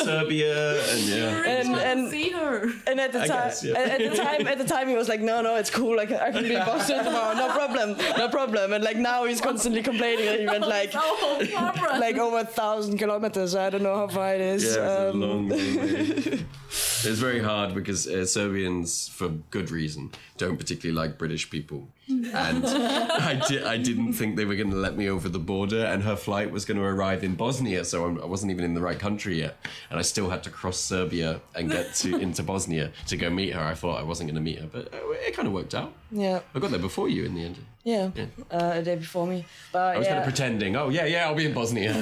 [0.01, 1.43] To go through Serbia and yeah.
[1.59, 2.71] And and See her.
[2.87, 3.73] and at the time, guess, yeah.
[3.77, 5.95] at, at the time, at the time, he was like, "No, no, it's cool.
[5.95, 9.41] Like I can be in Bosnia tomorrow, no problem, no problem." And like now, he's
[9.41, 13.55] constantly complaining that he went like Oh, like over a thousand kilometers.
[13.55, 14.63] I don't know how far it is.
[14.63, 16.45] Yeah, it's a Um, long, long way.
[17.03, 21.87] It's very hard because uh, Serbians, for good reason, don't particularly like British people.
[22.07, 25.83] And I, di- I didn't think they were going to let me over the border,
[25.83, 28.75] and her flight was going to arrive in Bosnia, so I'm, I wasn't even in
[28.75, 29.57] the right country yet.
[29.91, 33.53] And I still had to cross Serbia and get to into Bosnia to go meet
[33.53, 33.61] her.
[33.61, 35.91] I thought I wasn't going to meet her, but uh, it kind of worked out.
[36.11, 37.57] yeah, I got there before you in the end.
[37.83, 38.09] yeah,
[38.49, 39.45] uh, a day before me.
[39.73, 41.93] But I was yeah, kind of pretending, oh, yeah, yeah, I'll be in Bosnia.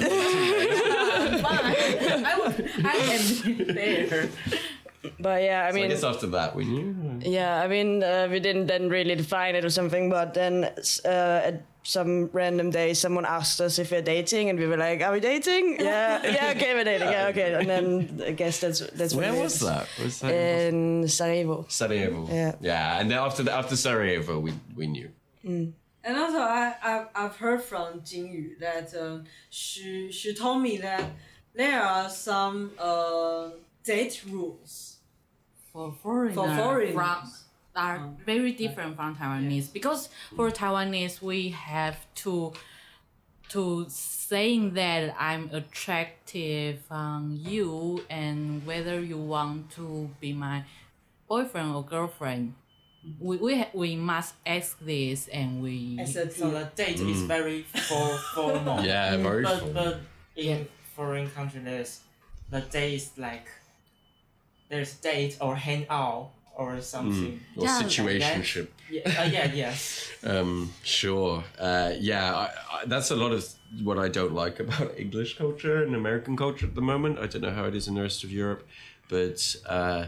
[1.42, 4.28] I, was, I am there.
[5.18, 6.94] but yeah, I So I mean, guess after that we knew.
[7.22, 10.64] yeah, I mean, uh, we didn't then really define it or something, but then
[11.04, 15.00] uh, at some random day, someone asked us if we're dating, and we were like,
[15.02, 15.76] "Are we dating?
[15.80, 17.08] Yeah, yeah, okay, we're dating.
[17.10, 19.86] Yeah, okay." And then I guess that's that's Where what it was that?
[20.02, 21.66] Was that In Sarajevo.
[21.68, 22.28] Sarajevo?
[22.30, 22.54] Yeah.
[22.60, 25.10] Yeah, and then after the, after Sarajevo, we we knew.
[26.02, 31.04] And also, I, I've, I've heard from Jingyu that um, she, she told me that
[31.54, 33.50] there are some uh,
[33.84, 34.96] date rules.
[35.72, 36.94] for foreigners, For foreigners.
[36.94, 37.30] from,
[37.80, 38.16] are Mm.
[38.32, 40.02] very different from Taiwanese because
[40.36, 40.56] for mm.
[40.58, 41.40] Taiwanese we
[41.72, 42.52] have to
[43.54, 50.62] to saying that I'm attractive on you and whether you want to be my
[51.26, 52.44] boyfriend or girlfriend.
[52.52, 53.14] Mm.
[53.26, 57.34] We we, we must ask this and we As a So the date is mm.
[57.34, 58.78] very for formal.
[58.92, 59.42] Yeah, very.
[59.42, 59.72] But full.
[59.72, 59.94] but
[60.36, 61.92] in foreign country there's
[62.52, 63.46] the date is like
[64.70, 67.40] there's date or hang out or something.
[67.56, 68.68] or Yeah, situationship.
[68.90, 70.06] Yeah, uh, yeah, yes.
[70.22, 71.42] Um, sure.
[71.58, 73.42] Uh, yeah, I, I, that's a lot of
[73.82, 77.18] what I don't like about English culture and American culture at the moment.
[77.18, 78.62] I don't know how it is in the rest of Europe,
[79.08, 80.06] but uh,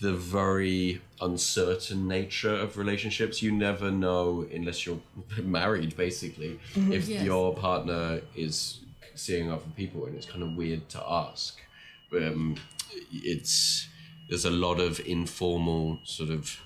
[0.00, 3.42] the very uncertain nature of relationships.
[3.42, 5.00] You never know unless you're
[5.42, 7.24] married, basically, if Yes.
[7.24, 8.78] your partner is
[9.16, 11.58] seeing other people, and it's kind of weird to ask.
[12.12, 12.54] Um,
[13.12, 13.87] it's
[14.28, 16.60] there's a lot of informal sort of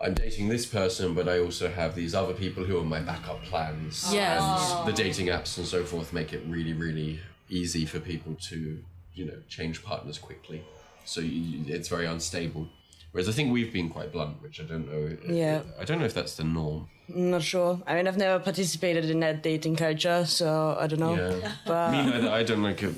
[0.00, 3.42] I'm dating this person, but I also have these other people who are my backup
[3.44, 4.08] plans.
[4.12, 4.72] Yes.
[4.72, 8.82] And the dating apps and so forth make it really, really easy for people to,
[9.12, 10.64] you know, change partners quickly.
[11.04, 12.68] So you, it's very unstable.
[13.12, 15.16] Whereas I think we've been quite blunt, which I don't know.
[15.28, 15.62] Yeah.
[15.78, 16.88] I don't know if that's the norm.
[17.14, 17.82] I'm not sure.
[17.86, 21.14] I mean, I've never participated in that dating culture, so I don't know.
[21.14, 21.52] Yeah.
[21.66, 22.30] But Me neither.
[22.30, 22.94] I don't like it.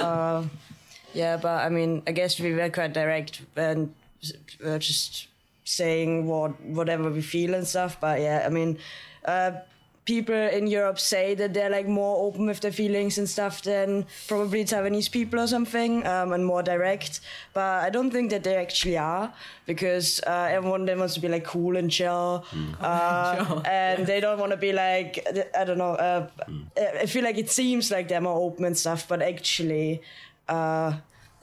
[0.00, 0.44] Uh,
[1.12, 3.94] Yeah, but I mean, I guess we were quite direct and
[4.64, 5.28] uh, just
[5.64, 7.98] saying what whatever we feel and stuff.
[8.00, 8.78] But yeah, I mean,
[9.24, 9.52] uh,
[10.04, 14.06] people in Europe say that they're like more open with their feelings and stuff than
[14.28, 17.20] probably Taiwanese people or something, um, and more direct.
[17.52, 19.32] But I don't think that they actually are
[19.66, 22.44] because uh, everyone then wants to be like cool and chill,
[22.80, 25.26] uh, and they don't want to be like
[25.58, 25.94] I don't know.
[25.94, 26.28] Uh,
[27.02, 30.02] I feel like it seems like they're more open and stuff, but actually
[30.48, 30.94] uh,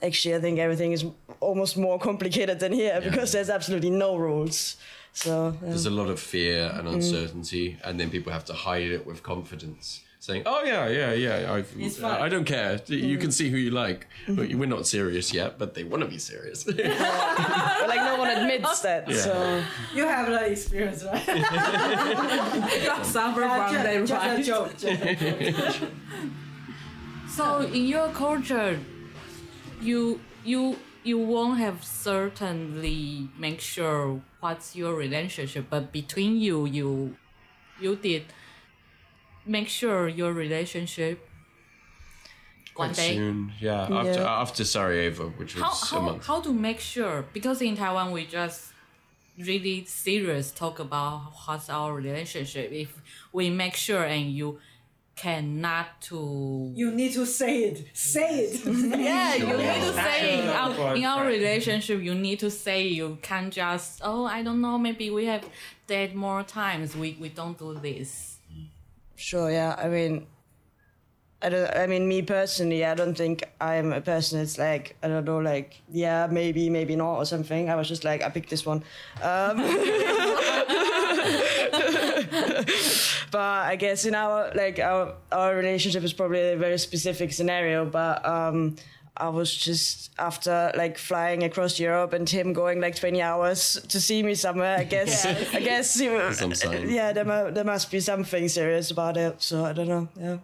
[0.01, 1.05] actually, I think everything is
[1.39, 4.77] almost more complicated than here because there's absolutely no rules.
[5.13, 5.69] So yeah.
[5.69, 9.21] There's a lot of fear and uncertainty, and then people have to hide it with
[9.23, 10.01] confidence.
[10.19, 12.21] Saying, "Oh yeah, yeah, yeah, I've, It's fine.
[12.21, 12.79] I don't care.
[12.87, 14.07] You can see who you like.
[14.25, 18.29] But we're not serious yet, but they want to be serious." but like no one
[18.29, 19.11] admits that.
[19.11, 19.61] So
[19.93, 21.25] You have that experience, right?
[23.05, 24.45] suffer Uh, from ju- them, just a right?
[24.45, 24.71] joke.
[24.77, 25.89] just a joke.
[27.27, 28.79] So in your culture,
[29.83, 37.15] you you you won't have certainly make sure what's your relationship, but between you, you
[37.79, 38.23] you did
[39.45, 41.27] make sure your relationship
[42.75, 43.15] one Quite day.
[43.15, 43.81] soon, yeah.
[43.83, 44.41] After Yeah.
[44.41, 46.25] after Sarajevo, which was How a how month.
[46.27, 47.25] how to make sure?
[47.33, 48.73] Because in Taiwan we just
[49.37, 52.71] really serious talk about what's our relationship.
[52.71, 52.89] If
[53.31, 54.59] we make sure and you
[55.15, 57.85] cannot to You need to say it.
[57.93, 58.65] Say it.
[58.65, 63.17] Yeah, you need to say in our, in our relationship, you need to say you
[63.21, 65.47] can't just oh I don't know maybe we have
[65.87, 66.95] dated more times.
[66.95, 68.37] We we don't do this.
[69.15, 69.75] sure, yeah.
[69.77, 70.25] I mean,
[71.41, 71.69] I don't.
[71.75, 75.39] I mean, me personally, I don't think I'm a person that's like I don't know,
[75.39, 77.69] like yeah, maybe, maybe not, or something.
[77.69, 78.83] I was just like I picked this one.
[79.21, 79.59] Um,
[83.33, 83.39] but
[83.73, 87.83] I guess in our like our our relationship is probably a very specific scenario.
[87.85, 88.75] But um,
[89.17, 93.99] I was just after like flying across Europe and him going like twenty hours to
[93.99, 94.77] see me somewhere.
[94.79, 95.25] I guess
[95.57, 96.89] I guess he, Some sign.
[96.89, 99.41] yeah, there, mu- there must be something serious about it.
[99.41, 100.07] So I don't know.
[100.15, 100.37] Yeah.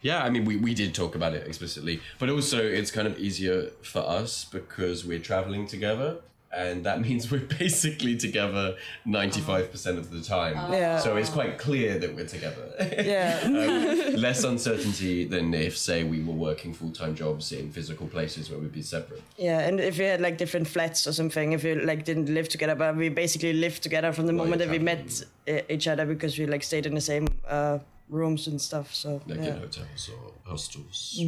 [0.00, 3.18] Yeah, I mean, we, we did talk about it explicitly, but also it's kind of
[3.18, 6.18] easier for us because we're traveling together,
[6.52, 10.72] and that means we're basically together 95% of the time.
[10.72, 10.98] Yeah.
[10.98, 12.72] So it's quite clear that we're together.
[12.78, 13.40] Yeah.
[13.44, 18.50] um, less uncertainty than if, say, we were working full time jobs in physical places
[18.50, 19.22] where we'd be separate.
[19.36, 22.48] Yeah, and if we had like different flats or something, if we like didn't live
[22.48, 25.86] together, but we basically lived together from the While moment that we met uh, each
[25.88, 28.94] other because we like stayed in the same uh, rooms and stuff.
[28.94, 29.54] So Like yeah.
[29.54, 31.20] in hotels or hostels.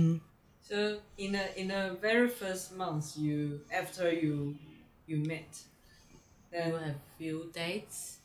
[0.62, 4.56] So in a in a very first month, you after you
[5.10, 5.58] you met,
[6.52, 8.18] then You have few dates.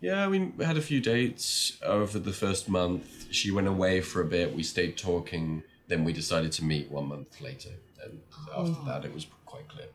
[0.00, 3.06] Yeah, we had a few dates over the first month.
[3.30, 4.54] She went away for a bit.
[4.54, 7.70] We stayed talking then we decided to meet one month later,
[8.04, 8.20] and
[8.54, 8.86] after Mm.
[8.88, 9.88] that, it was quite clear.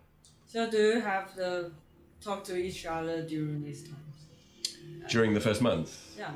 [0.47, 1.71] So do you have the
[2.19, 4.15] talk to each other during these times?
[5.13, 6.32] During the first month, Yeah.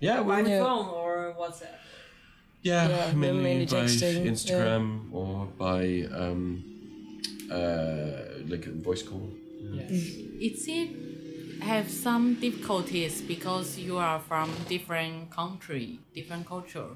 [0.00, 0.64] yeah, By we, Yeah.
[0.64, 1.78] phone or WhatsApp?
[2.62, 4.30] yeah, Yeah, mainly, mainly by texting, yeah.
[4.32, 5.82] Instagram or by
[6.22, 6.64] um,
[7.50, 9.30] uh, like a voice call.
[9.88, 10.90] Is it
[11.62, 16.88] have some difficulties because you are from different country, different culture?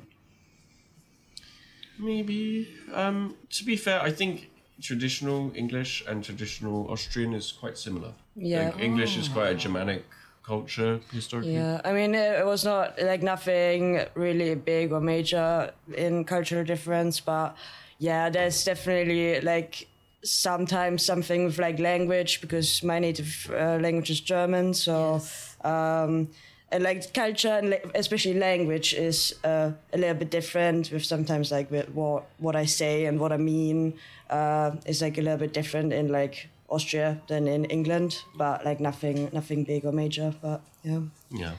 [1.99, 2.69] Maybe.
[2.93, 8.13] Um, to be fair, I think traditional English and traditional Austrian is quite similar.
[8.37, 8.71] Yeah.
[8.71, 10.05] Like, English is quite a Germanic
[10.43, 11.55] culture historically.
[11.55, 17.21] Yeah, I mean, it was not like nothing really big or major in cultural difference,
[17.21, 17.55] but
[17.99, 19.87] yeah, there's definitely like
[20.23, 25.21] sometimes something with like language because my native uh, language is German, so
[25.65, 26.29] um,
[26.73, 31.51] and like culture and like, especially language is uh, a little bit different with sometimes
[31.51, 33.95] like with what what I say and what I mean
[34.29, 38.81] uh, is like a little bit different in like Austria than in England, but like
[38.81, 40.35] nothing nothing big or major.
[40.41, 41.53] But yeah, Yeah.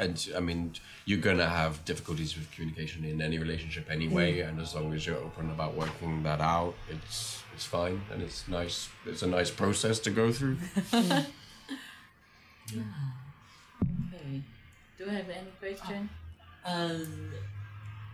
[0.00, 0.72] And I mean,
[1.04, 5.22] you're gonna have difficulties with communication in any relationship anyway, and as long as you're
[5.28, 8.88] open about working that out, it's it's fine, and it's nice.
[9.04, 10.56] It's a nice process to go through.
[12.72, 14.42] Okay.
[14.96, 16.08] Do you have any question?
[16.64, 17.32] Um,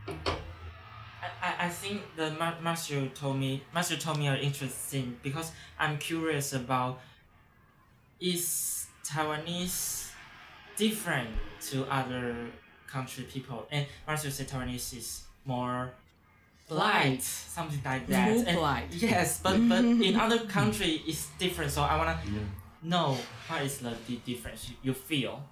[0.08, 5.52] I, I, I think the ma- master told me master told me an interesting because
[5.78, 7.00] I'm curious about
[8.20, 10.05] is Taiwanese
[10.76, 11.30] different
[11.70, 12.34] to other
[12.86, 13.66] country people.
[13.70, 15.90] And master said Taiwanese is more
[16.68, 18.28] polite something like that.
[18.28, 18.88] More And- polite.
[18.92, 21.70] yes but but in other country it's different.
[21.72, 22.18] So I wanna
[22.82, 23.16] know
[23.48, 25.42] what is the, the difference you, you feel?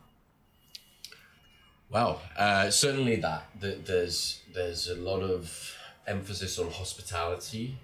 [1.91, 3.43] Wow, uh, certainly that.
[3.61, 7.77] Th- There's there's a lot of emphasis on hospitality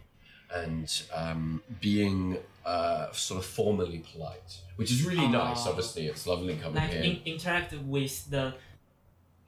[0.54, 5.64] and um, being uh, sort of formally polite, which is really nice.
[5.66, 5.70] Ah.
[5.70, 7.02] Obviously, it's lovely coming like here.
[7.02, 8.54] in, interact with the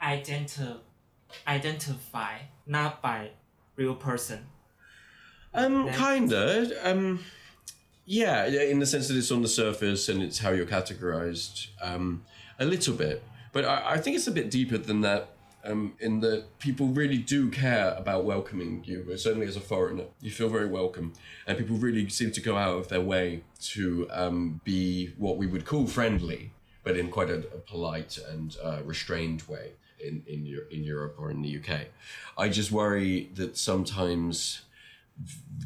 [0.03, 0.79] identi-
[1.47, 3.31] identify not by
[3.77, 4.47] real person
[5.55, 6.91] Um, Then- kinda.
[6.91, 7.21] Um,
[8.05, 11.69] yeah, yeah, in the sense that it's on the surface and it's how you're categorized.
[11.81, 12.25] Um,
[12.59, 15.29] a little bit, but I, I think it's a bit deeper than that.
[15.65, 19.17] Um, in that people really do care about welcoming you.
[19.17, 21.13] Certainly, as a foreigner, you feel very welcome,
[21.47, 25.47] and people really seem to go out of their way to um, be what we
[25.47, 26.51] would call friendly,
[26.83, 29.71] but in quite a, a polite and uh, restrained way
[30.01, 31.87] in in, in Europe or in the UK.
[32.37, 34.63] I just worry that sometimes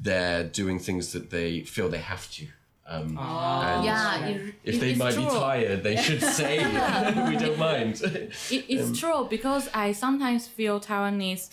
[0.02, 2.48] they're doing things that they feel they have to.
[2.88, 5.24] Um, and Yeah, it, if it- they might true.
[5.24, 6.58] be tired, they should say
[7.28, 8.00] we don't mind.
[8.02, 8.32] It,
[8.68, 11.50] it's true because I sometimes feel Taiwanese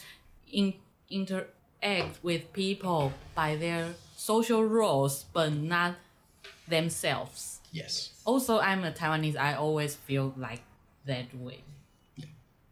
[0.51, 0.73] in,
[1.09, 5.95] interact with people by their social roles, but not
[6.67, 7.59] themselves.
[7.71, 8.11] yes.
[8.25, 9.35] Also, I'm a Taiwanese.
[9.35, 10.61] I always feel like
[11.05, 11.61] that way.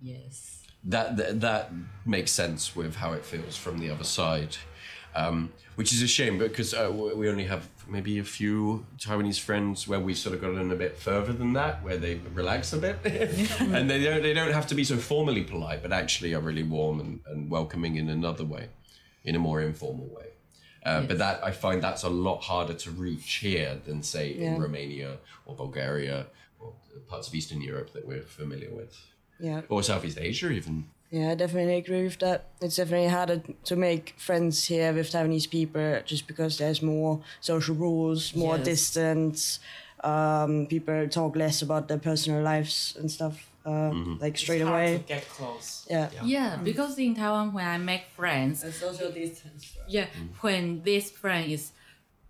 [0.02, 0.63] Yes.
[0.84, 1.71] That, that that
[2.06, 4.58] makes sense with how it feels from the other side,
[5.15, 9.88] um, which is a shame because uh, we only have maybe a few Taiwanese friends
[9.88, 12.97] where we sort of gotten a bit further than that, where they relax a bit,
[13.60, 16.63] and they don't they don't have to be so formally polite, but actually are really
[16.63, 18.69] warm and, and welcoming in another way,
[19.24, 20.28] in a more informal way.
[20.84, 24.56] Uh, But that I find that's a lot harder to reach here than say Yeah.
[24.56, 26.26] in Romania or Bulgaria
[26.60, 26.74] or
[27.08, 28.93] parts of Eastern Europe that we're familiar with,
[29.39, 29.62] yeah.
[29.69, 30.86] or Southeast Asia even.
[31.12, 32.45] Yeah, I definitely agree with that.
[32.62, 37.76] It's definitely harder to make friends here with Taiwanese people just because there's more social
[37.76, 38.65] rules, more Yes.
[38.65, 39.60] distance.
[40.04, 44.80] Um, people talk less about their personal lives and stuff, uh, like straight it's hard
[44.82, 44.97] away.
[44.97, 46.10] to get close Yeah.
[46.24, 49.76] Yeah, because in Taiwan, when I make friends, A social distance.
[49.78, 49.89] right?
[49.89, 50.06] yeah,
[50.39, 51.74] when this friend is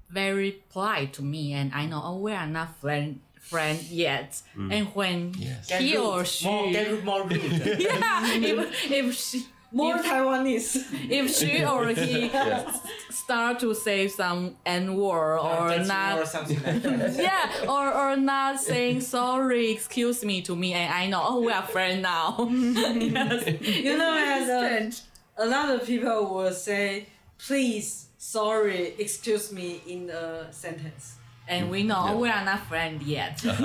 [0.09, 4.71] very polite to me, and I know, oh, we are not friend friend yet, mm.
[4.71, 5.31] and when
[5.67, 7.43] get he rude, or she, more, get more rude
[7.79, 9.45] yeah, if if she.
[9.73, 10.69] More if, Taiwanese.
[11.09, 12.29] if she or he
[13.23, 17.87] start to say some n word or That's not or something like that yeah, or
[18.01, 22.01] or not saying sorry, excuse me to me, and I know, oh, we are friends
[22.01, 22.35] now.
[22.49, 23.47] yes.
[23.85, 24.95] You know, as a, Strange.
[25.37, 27.05] a lot of people will say,
[27.37, 31.15] please, sorry, excuse me in a sentence.
[31.51, 33.35] And we know we are not friends yet.
[33.43, 33.61] yes.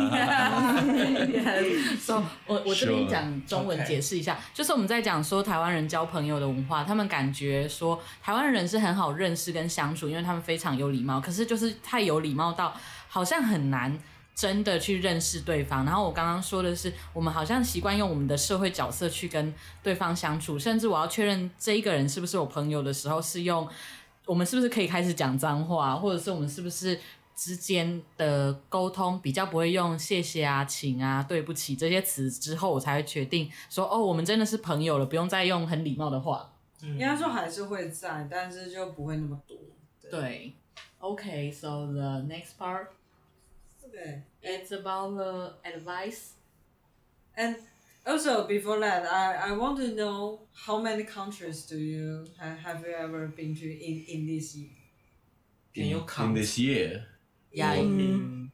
[2.05, 11.21] So 我我这边.讲中文.解释一下就是我们在讲说台湾人交朋友的文化，他们感觉说台湾人是很好认识跟相处，因为他们非常有礼貌。
[11.21, 12.75] 可是就是太有礼貌到
[13.09, 13.97] 好像很难
[14.35, 15.85] 真的去认识对方。
[15.85, 23.69] 然后我刚刚说的是，我们好像习惯用我们的社会角色去跟对方相处，甚至我要确认这一个人是不是我朋友的时候，是用
[24.27, 26.99] 我们是不是可以开始讲脏话，或者是我们是不是
[27.37, 36.51] 之间的沟通比较不会用谢谢啊、请啊、对不起这些词之后，我才会决定说哦，我们真的是朋友了，不用再用很礼貌的话。
[36.81, 39.57] 应该说还是会在，但是就不会那么多。
[40.11, 40.55] 对
[41.01, 42.89] ，Okay, so the next part.
[43.85, 44.23] Okay.
[44.43, 46.33] It's about the advice.
[47.37, 47.57] And
[48.05, 52.87] also before that, I, I want to know how many countries do you have, have
[52.87, 54.71] you ever been to in, in this year?
[55.75, 56.35] Can you in count?
[56.35, 57.05] this year.
[57.57, 57.73] Yeah.
[57.75, 58.53] in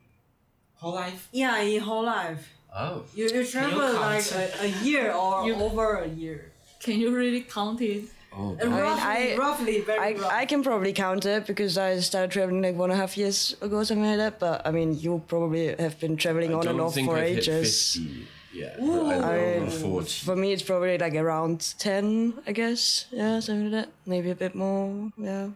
[0.81, 1.29] whole life?
[1.33, 2.43] Yeah, in whole life.
[2.75, 3.03] Oh.
[3.15, 6.39] You, you travel like a, a year or You- over a year.
[6.85, 8.05] Can you really count it?
[8.35, 8.57] Oh.
[8.63, 10.33] Uh, roughly, I- roughly, very I, rough.
[10.43, 13.55] I can probably count it because I started traveling like one and a half years
[13.61, 14.35] ago, something like that.
[14.41, 17.39] But I mean, you probably have been traveling I on and off think for I've
[17.39, 17.95] ages.
[17.95, 18.27] hit 50
[18.61, 18.77] yet.
[18.81, 19.11] Ooh.
[19.11, 20.25] I I- know 40.
[20.27, 23.07] For me, it's probably like around 10, I guess.
[23.11, 23.93] Yeah, something like that.
[24.07, 25.11] Maybe a bit more.
[25.19, 25.49] Yeah.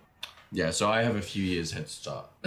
[0.53, 2.26] Yeah, so I have a few years head start.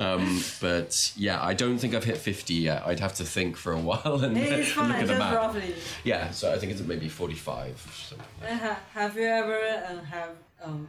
[0.00, 2.82] um, but yeah, I don't think I've hit 50 yet.
[2.86, 5.34] I'd have to think for a while and It's look at the map.
[5.34, 5.74] roughly.
[6.04, 8.26] Yeah, so I think it's maybe 45 or something.
[8.42, 10.30] Uh, ha- have you ever uh, have
[10.62, 10.88] um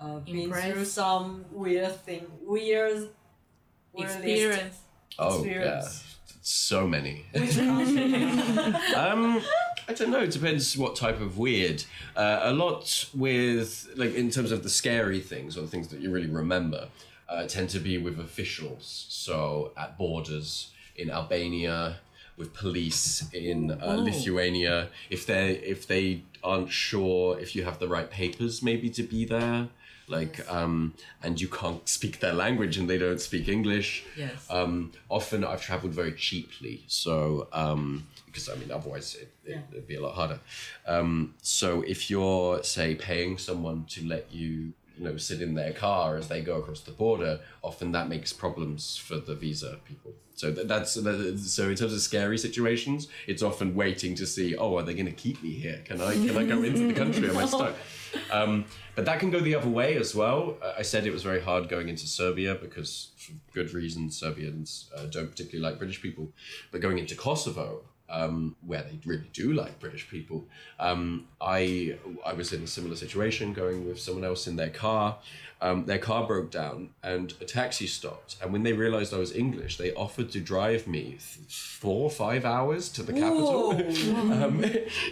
[0.00, 0.72] uh, been Impressed?
[0.72, 3.08] through some weird thing, weird,
[3.92, 4.76] weird Experience.
[5.18, 6.04] Oh, Experience.
[6.04, 6.34] yeah.
[6.42, 7.26] So many.
[7.32, 7.58] Which
[8.96, 9.42] um,
[9.88, 10.20] I don't know.
[10.20, 11.84] It depends what type of weird.
[12.14, 16.00] Uh, a lot with like in terms of the scary things or the things that
[16.00, 16.88] you really remember
[17.28, 19.06] uh, tend to be with officials.
[19.08, 21.96] So at borders in Albania,
[22.38, 24.88] with police in uh, Lithuania.
[25.10, 29.24] If they if they aren't sure if you have the right papers, maybe to be
[29.24, 29.68] there.
[30.10, 34.04] Like, um, and you can't speak their language and they don't speak English.
[34.16, 34.46] Yes.
[34.48, 38.06] Um, often I've traveled very cheaply, so um,
[38.38, 40.40] because I mean otherwise it, it, it'd be a lot harder.
[40.86, 45.72] Um, so if you're say paying someone to let you you know sit in their
[45.72, 50.12] car as they go across the border, often that makes problems for the visa people.
[50.34, 54.76] So that, that's so in terms of scary situations, it's often waiting to see oh
[54.76, 55.80] are they going to keep me here?
[55.84, 57.28] Can I can I go into the country?
[57.28, 57.74] Am I stuck?
[58.30, 58.64] Um,
[58.94, 60.56] but that can go the other way as well.
[60.76, 65.04] I said it was very hard going into Serbia because, for good reasons, Serbians uh,
[65.06, 66.32] don't particularly like British people.
[66.72, 70.44] But going into Kosovo, um, where they really do like British people,
[70.78, 75.18] um, I I was in a similar situation going with someone else in their car.
[75.60, 78.36] Um, their car broke down and a taxi stopped.
[78.40, 82.10] And when they realized I was English, they offered to drive me th- four or
[82.10, 83.70] five hours to the capital
[84.32, 84.64] um,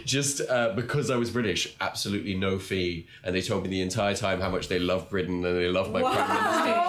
[0.05, 4.15] just uh, because I was British, absolutely no fee, and they told me the entire
[4.15, 6.83] time how much they love Britain and they love my prime minister.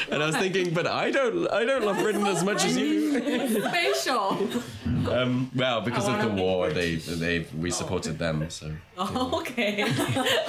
[0.10, 3.09] And I was thinking, but I don't, I don't love Britain as much as you.
[3.10, 4.48] Special.
[5.10, 8.48] Um, well, because of the war, they, they, we supported them.
[8.50, 9.84] So okay.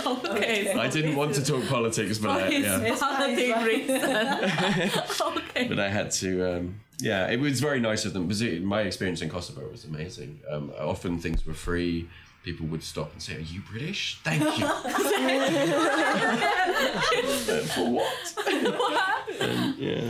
[0.05, 0.73] Okay.
[0.73, 4.01] I didn't want to talk politics, but I, It's yeah, politic reason.
[5.37, 5.67] okay.
[5.67, 6.57] but I had to.
[6.57, 8.27] Um, yeah, it was very nice of them.
[8.27, 10.39] Because it, my experience in Kosovo was amazing.
[10.49, 12.09] Um, often things were free.
[12.43, 14.19] People would stop and say, "Are you British?
[14.23, 14.67] Thank you."
[17.75, 18.33] For what?
[19.39, 20.09] And, yeah.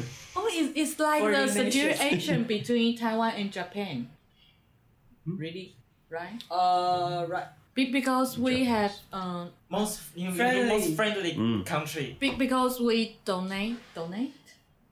[0.52, 4.10] It's, it's like For the the situation between Taiwan and Japan.
[5.26, 5.38] Hmm?
[5.38, 5.76] Really?
[6.10, 6.44] Right?
[6.52, 7.46] uh, right.
[7.74, 8.68] Be- because we Japanese.
[8.68, 10.62] have um Most you mean Friendly.
[10.64, 11.66] the most friendly Mm.
[11.66, 12.18] country.
[12.20, 14.34] be- because we donate donate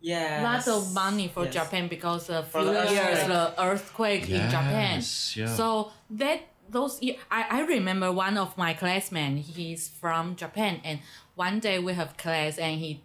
[0.02, 0.40] Yeah.
[0.44, 1.54] lots of money for Yes.
[1.56, 3.28] Japan because of For few the years earthquake.
[3.28, 5.04] the earthquake in Japan.
[5.36, 5.54] Yeah.
[5.60, 6.40] So that
[6.70, 11.00] those I, I remember one of my classmates, he's from Japan and
[11.36, 13.02] one day we have class and he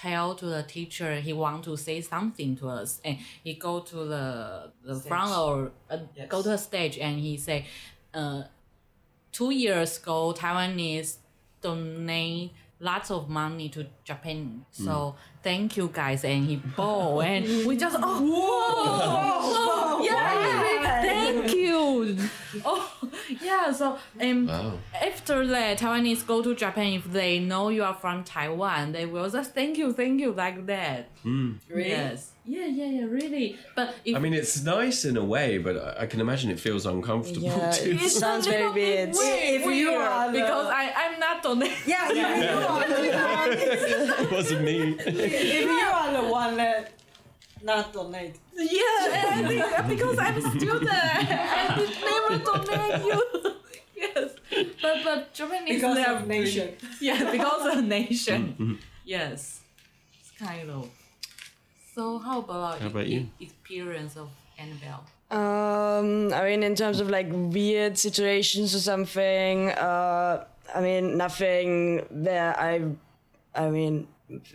[0.00, 3.96] tell to the teacher he want to say something to us and he go to
[4.14, 4.26] the,
[4.84, 5.08] the Stage.
[5.08, 6.28] front or uh, Yes.
[6.28, 7.66] go to the stage and he say
[8.14, 8.42] uh,
[9.32, 11.16] two years ago Taiwanese
[11.60, 14.64] donate lots of money to Japan.
[14.70, 18.00] So thank you guys and he bow and we just oh,
[18.82, 22.16] oh, yeah, thank you.
[22.64, 22.90] Oh
[23.42, 24.78] yeah, so um Wow.
[25.00, 29.28] after that Taiwanese go to Japan if they know you are from Taiwan, they will
[29.30, 31.08] just thank you, thank you like that.
[31.24, 31.88] Really?
[31.90, 32.32] Yes.
[32.46, 33.58] Yeah, yeah, yeah, really.
[33.76, 36.58] But if I mean, it's nice in a way, but I- I can imagine it
[36.58, 37.90] feels uncomfortable Yeah, too.
[38.00, 39.10] it sounds very weird.
[39.14, 41.76] weird, If you weird, are the- because I I'm not donating.
[41.86, 42.96] Yeah, if you are the
[43.36, 43.52] one,
[44.24, 44.96] it wasn't me.
[44.98, 46.92] if you are the one that
[47.62, 48.36] not donate.
[48.54, 53.22] Yeah, think because I'm a student, I did never donate you.
[53.96, 54.30] yes,
[54.82, 56.68] but but Japanese Because they are of nation.
[57.00, 58.78] Yeah, because of nation.
[59.04, 59.60] yes,
[60.20, 60.88] it's kind of
[61.94, 63.28] So how about How about e- you?
[63.40, 65.04] experience of Annabelle?
[65.30, 70.44] Um, I mean, in terms of like weird situations or something, uh,
[70.74, 72.58] I mean, nothing there.
[72.58, 72.82] I,
[73.54, 74.06] I mean,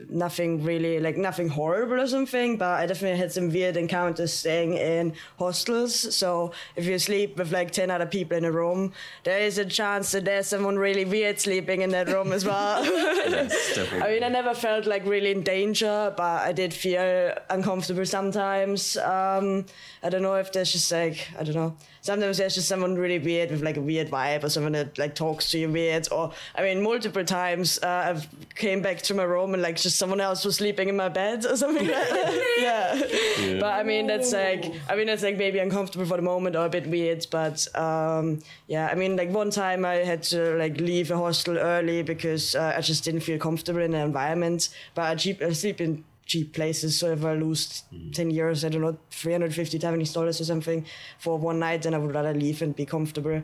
[0.10, 2.58] nothing really like nothing horrible or something.
[2.58, 6.16] But I definitely had some weird encounters staying in hostels.
[6.16, 9.66] So if you sleep with like ten other people in a room, there is a
[9.66, 12.84] chance that there's someone really weird sleeping in that room as well.
[13.26, 13.78] Yes.
[13.94, 18.98] I mean, I never felt like really in danger, but I did feel uncomfortable sometimes.
[18.98, 19.66] Um,
[20.04, 21.76] I don't know if there's just like I don't know.
[22.06, 25.16] Sometimes there's just someone really weird with like a weird vibe, or someone that like
[25.16, 26.08] talks to you weird.
[26.12, 29.98] Or I mean, multiple times uh, I've came back to my room and like just
[29.98, 31.88] someone else was sleeping in my bed or something.
[31.88, 32.58] like that.
[33.40, 33.60] yeah.
[33.60, 36.68] But I mean, that's like I mean, that's like maybe uncomfortable for the moment or
[36.68, 37.26] a bit weird.
[37.32, 41.58] But um, yeah, I mean, like one time I had to like leave a hostel
[41.58, 44.70] early because uh, I just didn't feel comfortable in the environment.
[44.94, 48.70] But I, cheap, I sleep in cheap places, so if I lose ten years, I
[48.70, 50.84] don't know, 350 Taiwanese dollars or something
[51.20, 53.42] for one night, then I would rather leave and be comfortable.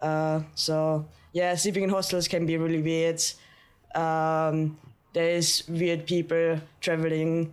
[0.00, 3.20] Uh, so yeah, sleeping in hostels can be really weird.
[3.94, 4.78] Um,
[5.12, 7.52] there's weird people traveling.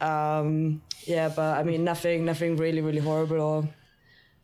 [0.00, 3.68] Um, yeah, but I mean, nothing, nothing really, really horrible or.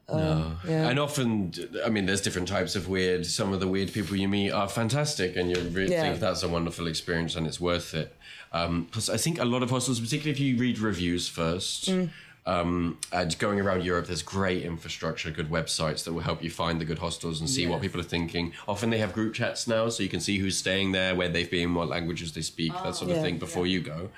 [0.07, 0.59] No.
[0.69, 0.89] yeah.
[0.91, 1.53] And often,
[1.85, 3.25] I mean, there's different types of weird.
[3.25, 6.03] Some of the weird people you meet are fantastic, and you really Yeah.
[6.03, 8.15] think that's a wonderful experience and it's worth it.
[8.55, 12.09] Um, plus, I think a lot of hostels, particularly if you read reviews first, Mm.
[12.47, 16.81] um, and going around Europe, there's great infrastructure, good websites that will help you find
[16.81, 18.53] the good hostels and see what people are thinking.
[18.69, 21.51] Often they have group chats now, so you can see who's staying there, where they've
[21.51, 24.11] been, what languages they speak, that sort of thing before you go.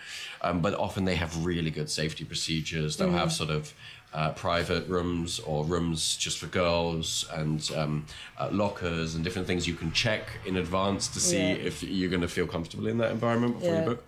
[0.43, 2.99] Um, but often they have really good safety procedures.
[2.99, 3.73] They'll have sort of
[4.17, 8.07] uh, private rooms or rooms just for girls and um,
[8.39, 11.69] uh, lockers and different things you can check in advance to see Yeah.
[11.69, 13.81] if you're going to feel comfortable in that environment before Yeah.
[13.81, 14.05] you book.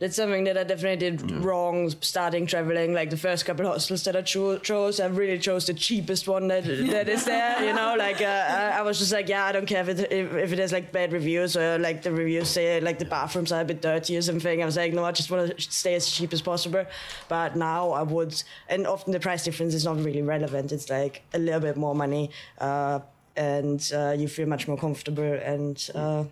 [0.00, 2.92] That's something that I definitely did wrong starting traveling.
[2.92, 6.26] Like the first couple of hostels that I cho- chose, I really chose the cheapest
[6.26, 7.64] one that that is there.
[7.64, 10.12] You know, like uh, I, I was just like, yeah, I don't care if it
[10.12, 13.52] if, if it has like bad reviews or like the reviews say like the bathrooms
[13.52, 14.62] are a bit dirty or something.
[14.62, 16.84] I was like, no, I just want to stay as cheap as possible.
[17.28, 18.34] But now I would,
[18.68, 20.72] and often the price difference is not really relevant.
[20.72, 22.30] It's like a little bit more money.
[22.58, 23.00] Uh,
[23.36, 26.24] and uh, you feel much more comfortable and uh,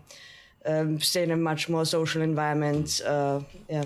[0.67, 3.01] um, stay in a much more social environment.
[3.05, 3.85] Uh, yeah.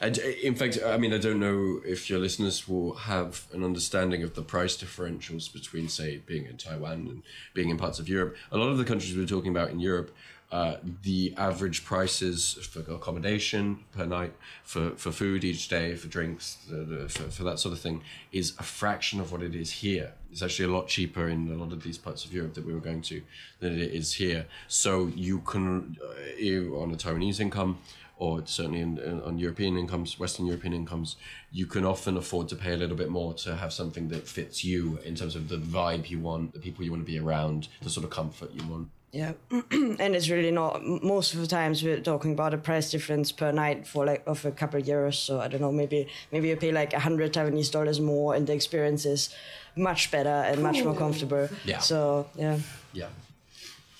[0.00, 3.64] And uh, in fact, I mean, I don't know if your listeners will have an
[3.64, 7.22] understanding of the price differentials between, say, being in Taiwan and
[7.54, 8.36] being in parts of Europe.
[8.52, 10.14] A lot of the countries we're talking about in Europe,
[10.52, 14.32] uh, the average prices for accommodation per night,
[14.64, 18.02] for, for food each day, for drinks, the, for, for that sort of thing,
[18.32, 20.12] is a fraction of what it is here.
[20.36, 22.74] It's actually a lot cheaper in a lot of these parts of Europe that we
[22.74, 23.22] were going to
[23.60, 24.44] than it is here.
[24.68, 27.78] So you can, uh, on a Taiwanese income,
[28.18, 31.16] or certainly in, in, on European incomes, Western European incomes,
[31.52, 34.62] you can often afford to pay a little bit more to have something that fits
[34.62, 37.68] you in terms of the vibe you want, the people you want to be around,
[37.80, 38.90] the sort of comfort you want.
[39.13, 39.33] Yeah,
[39.99, 40.75] and it's really not.
[40.77, 44.23] m- Most of the times we're talking about a price difference per night for like
[44.25, 45.15] of a couple of euros.
[45.15, 48.47] So I don't know, maybe maybe you pay like a hundred Taiwanese dollars more, and
[48.47, 49.29] the experience is
[49.75, 51.49] much better and much more comfortable.
[51.65, 51.79] Yeah.
[51.79, 52.59] So yeah.
[52.93, 53.09] Yeah.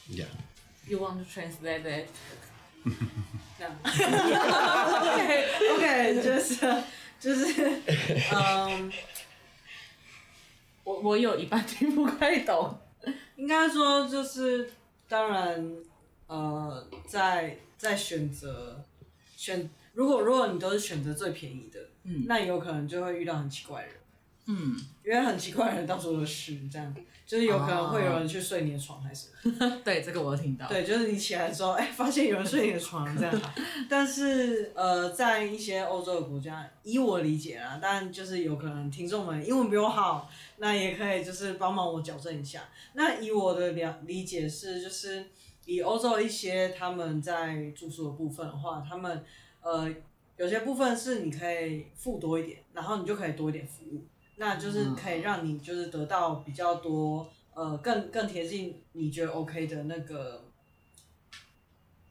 [0.07, 0.30] Yeah.
[0.88, 2.07] You want to translate that?
[3.84, 5.45] OK
[5.76, 6.55] OK，就是
[7.19, 7.72] 就是，
[8.34, 8.91] 嗯，
[10.84, 12.78] 我我有一半听不太懂。
[13.36, 14.72] 应该说就是，
[15.09, 15.76] 当然，
[16.26, 18.84] 呃，在在选择
[19.36, 23.96] 选，如果如果你都是选择最便宜的，嗯，那有可能就会遇到很奇怪的人，
[24.46, 26.94] 嗯，因为很奇怪的人到处都是，这样
[27.27, 29.29] 就是有可能会有人去睡你的床，还是。
[29.85, 30.68] 对，这个我有听到。
[30.68, 33.41] 对，就是你起来的时候，哎、发现有人睡你的床这样。
[33.89, 42.62] 但是呃，在一些欧洲的国家，以我理解啦，但就是有可能听众们英文比我好，那也可以就是帮忙我矫正一下。
[42.93, 45.27] 那以我的了理解是，就是
[45.64, 49.24] 以欧洲一些他们在住宿的部分的话，他们
[49.62, 49.93] 呃
[50.37, 54.05] 有些部分是你可以付多一点，然后你就可以多一点服务，
[54.37, 60.45] 那就是可以让你就是得到比较多呃更更贴近你觉得 OK 的那个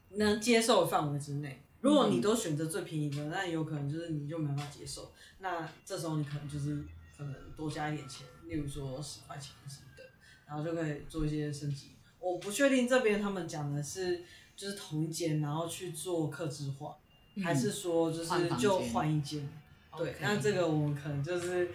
[0.09, 1.61] 能接受的范围之内。
[1.81, 5.11] 如果你都选择最便宜的，那有可能就是你就没办法接受。
[5.37, 6.83] 那这时候你可能就是
[7.15, 10.03] 可能多加一点钱，例如说十块钱什么的，
[10.47, 11.91] 然后就可以做一些升级。
[12.19, 14.23] 我不确定这边他们讲的是
[14.55, 16.97] 就是同一间，然后去做客制化，
[17.43, 19.47] 还是说就是就换一间。
[19.95, 21.69] 对那这个我们可能就是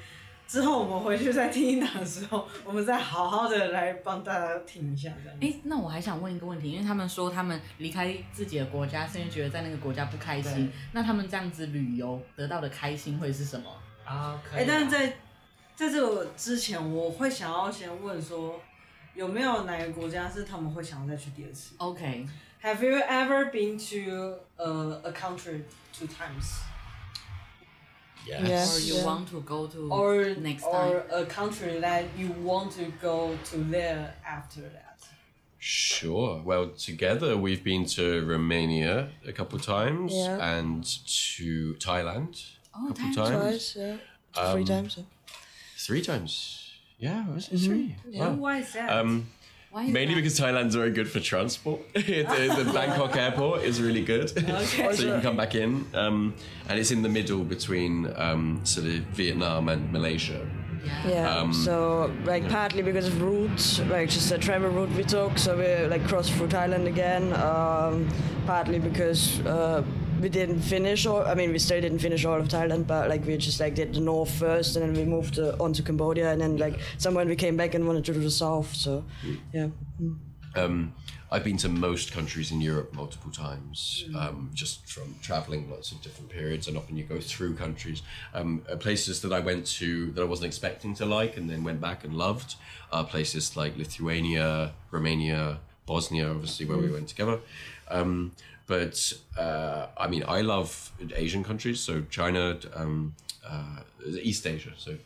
[0.50, 5.38] 之后我们回去再听一档的时候，我们再好好的来帮大家听一下这样。
[5.40, 13.70] 哎，那我还想问一个问题，因为他们说他们离开自己的国家是因为觉得在那个国家不开心，那他们这样子旅游得到的开心会是什么？
[14.04, 14.62] 啊，可以。
[14.62, 15.06] 哎，但是在
[15.76, 18.60] 在这个之前，我会想要先问说，
[19.14, 25.62] 有没有哪个国家是他们会想要再去第二次？OK，Have you ever been to a a country
[25.96, 26.64] two times?
[28.26, 28.76] Yes.
[28.76, 29.04] Or you yeah.
[29.04, 30.92] want to go to or, next time.
[30.92, 34.98] Or a country that you want to go to there after that.
[35.58, 36.40] Sure.
[36.42, 40.54] Well, together we've been to Romania a couple times yeah.
[40.54, 40.84] and
[41.36, 42.42] to Thailand
[42.74, 43.74] oh, a couple times.
[43.74, 43.96] Twice, yeah.
[44.36, 44.96] Um, three times.
[44.96, 45.04] Yeah.
[45.76, 46.72] Three times.
[46.98, 47.66] Yeah, was it mm-hmm.
[47.66, 47.96] three?
[48.08, 48.28] Yeah.
[48.28, 48.34] Wow.
[48.34, 48.90] Why is that?
[48.90, 49.26] Um,
[49.72, 50.14] Mainly that?
[50.16, 51.80] because Thailand's very good for transport.
[51.94, 52.00] the,
[52.64, 54.64] the, Bangkok airport is really good, okay.
[54.94, 56.34] so you can come back in, um,
[56.68, 60.44] and it's in the middle between um, sort of Vietnam and Malaysia.
[61.06, 61.36] Yeah.
[61.36, 62.48] Um, so like yeah.
[62.50, 66.32] partly because of routes, like just a travel route we took, so we like crossed
[66.32, 67.32] through Thailand again.
[67.34, 68.08] Um,
[68.46, 69.84] partly because uh,
[70.20, 71.22] we didn't finish all.
[71.22, 73.94] I mean, we still didn't finish all of Thailand, but like we just like did
[73.94, 77.24] the north first, and then we moved to, on to Cambodia, and then like somewhere
[77.24, 78.74] we came back and wanted to do the south.
[78.74, 79.04] So,
[79.52, 79.68] yeah.
[80.00, 80.16] Mm.
[80.56, 80.94] Um,
[81.32, 84.16] I've been to most countries in Europe multiple times, mm.
[84.16, 88.02] um, just from traveling lots of different periods, and often you go through countries.
[88.34, 91.62] Um, uh, places that I went to that I wasn't expecting to like, and then
[91.62, 92.56] went back and loved,
[92.92, 96.82] are places like Lithuania, Romania, Bosnia, obviously where mm.
[96.82, 97.38] we went together.
[97.88, 98.32] Um,
[98.70, 103.80] but uh, I mean, I love Asian countries, so China, um, uh,
[104.22, 104.96] East Asia, so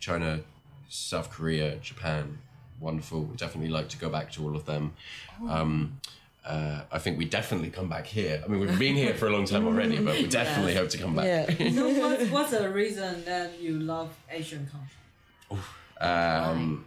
[0.00, 0.40] China,
[0.88, 2.38] South Korea, Japan,
[2.80, 3.22] wonderful.
[3.22, 4.94] We definitely like to go back to all of them.
[5.40, 5.48] Oh.
[5.48, 6.00] Um,
[6.44, 8.42] uh, I think we definitely come back here.
[8.44, 10.80] I mean, we've been here for a long time already, but we definitely yes.
[10.80, 11.26] hope to come back.
[11.60, 11.70] Yeah.
[11.76, 15.64] so what's, what's the reason that you love Asian countries?
[16.00, 16.84] Um,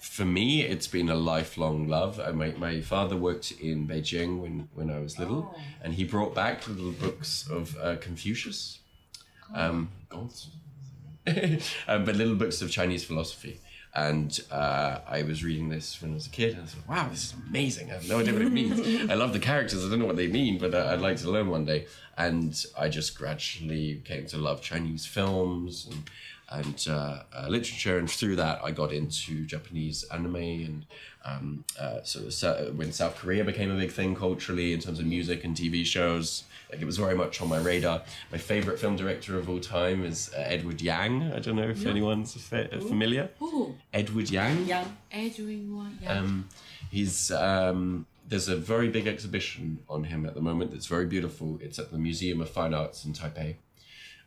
[0.00, 2.18] for me, it's been a lifelong love.
[2.18, 5.60] Uh, my, my father worked in Beijing when, when I was little, oh.
[5.82, 8.78] and he brought back little books of uh, Confucius,
[9.54, 13.60] um, um, but little books of Chinese philosophy.
[13.92, 17.08] And uh, I was reading this when I was a kid, and I thought, wow,
[17.08, 17.90] this is amazing.
[17.90, 19.10] I have no idea what it means.
[19.10, 21.30] I love the characters, I don't know what they mean, but uh, I'd like to
[21.30, 21.86] learn one day.
[22.16, 26.04] And I just gradually came to love Chinese films and
[26.50, 30.86] and uh, uh, literature, and through that I got into Japanese anime, and
[31.24, 35.44] um, uh, so when South Korea became a big thing culturally in terms of music
[35.44, 38.02] and TV shows, like it was very much on my radar.
[38.32, 41.32] My favorite film director of all time is uh, Edward Yang.
[41.32, 43.30] I don't know if anyone's fa- familiar.
[43.42, 43.74] Ooh.
[43.92, 44.66] Edward Yang.
[44.66, 44.96] Yang.
[45.12, 45.98] Edward Yang.
[46.06, 46.48] Um,
[46.90, 51.58] he's um, there's a very big exhibition on him at the moment that's very beautiful.
[51.60, 53.56] It's at the Museum of Fine Arts in Taipei.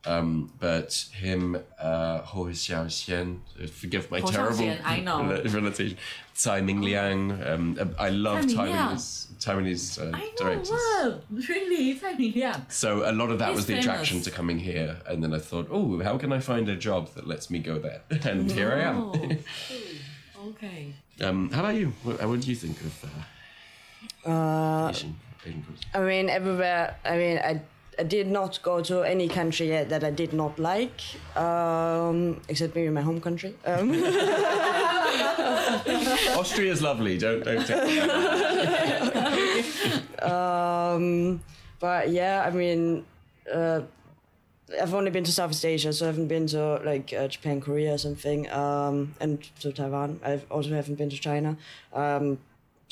[0.06, 3.40] Um, but him, uh, Hou Hsiao-hsien,
[3.72, 5.42] forgive my terrible I know.
[5.50, 5.98] pronunciation,
[6.34, 7.32] Tsai Ming Liang.
[7.46, 10.72] Um, I love Taiwanese, Taiwanese uh, I know, directors.
[10.72, 12.66] Wow, really, Tsai Ming Liang.
[12.68, 13.86] So a lot of that He's was the famous.
[13.86, 17.14] attraction to coming here, and then I thought, oh, how can I find a job
[17.16, 18.02] that lets me go there?
[18.26, 18.54] And no.
[18.54, 19.40] here I am.
[20.50, 20.94] okay.
[21.22, 21.94] Um, how about you?
[22.04, 26.96] What, what do you think of uh, uh, Asian, Asian I mean, everywhere.
[27.06, 27.62] I mean, I
[28.00, 31.02] I did not go to any country yet that I did not like,
[31.38, 33.56] um, except maybe my home country.
[33.66, 33.92] Um.
[36.38, 37.18] Austria is lovely.
[37.18, 37.66] Don't don't.
[37.66, 38.04] Take
[40.24, 41.42] um,
[41.80, 43.06] but yeah, I mean,
[43.54, 43.82] uh,
[44.82, 47.94] I've only been to Southeast Asia, so I haven't been to like uh, Japan, Korea,
[47.94, 50.20] or something, um, and to Taiwan.
[50.26, 51.58] I also haven't been to China.
[51.94, 52.40] Um,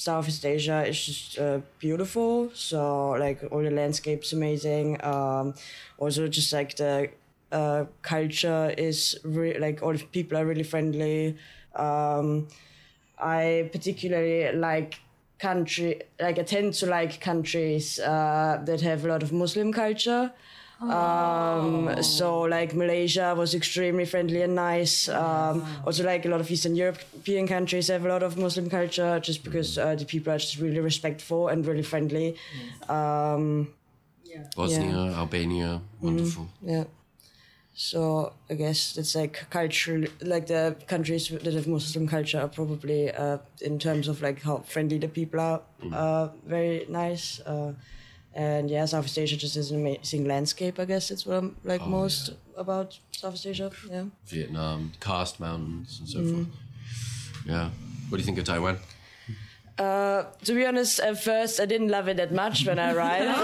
[0.01, 2.49] Southeast Asia is just uh, beautiful.
[2.53, 5.03] So like all the landscapes amazing.
[5.03, 5.53] Um,
[5.97, 7.09] also just like the
[7.51, 11.37] uh, culture is re- like all the people are really friendly.
[11.75, 12.47] Um,
[13.19, 14.99] I particularly like
[15.37, 20.31] country like I tend to like countries uh, that have a lot of Muslim culture.
[20.82, 22.01] Um, oh.
[22.01, 25.07] so like Malaysia was extremely friendly and nice.
[25.09, 29.19] Um, also like a lot of Eastern European countries have a lot of Muslim culture
[29.19, 32.36] just because uh, the people are just really respectful and really friendly.
[32.89, 33.73] Um,
[34.23, 34.47] yeah.
[34.55, 35.19] Bosnia, yeah.
[35.19, 36.49] Albania, wonderful.
[36.63, 36.84] Mm, yeah.
[37.73, 43.11] So I guess it's like culture, like the countries that have Muslim culture are probably,
[43.11, 45.93] uh, in terms of like how friendly the people are, mm.
[45.93, 47.39] uh, very nice.
[47.41, 47.73] Uh,
[48.34, 50.79] and yeah, Southeast Asia just is an amazing landscape.
[50.79, 52.61] I guess it's what I'm like oh, most yeah.
[52.61, 53.71] about Southeast Asia.
[53.89, 54.05] Yeah.
[54.27, 56.36] Vietnam, Karst Mountains, and so mm.
[56.36, 56.47] forth.
[57.45, 57.69] Yeah.
[58.09, 58.77] What do you think of Taiwan?
[59.77, 63.25] Uh, to be honest, at first I didn't love it that much when I arrived.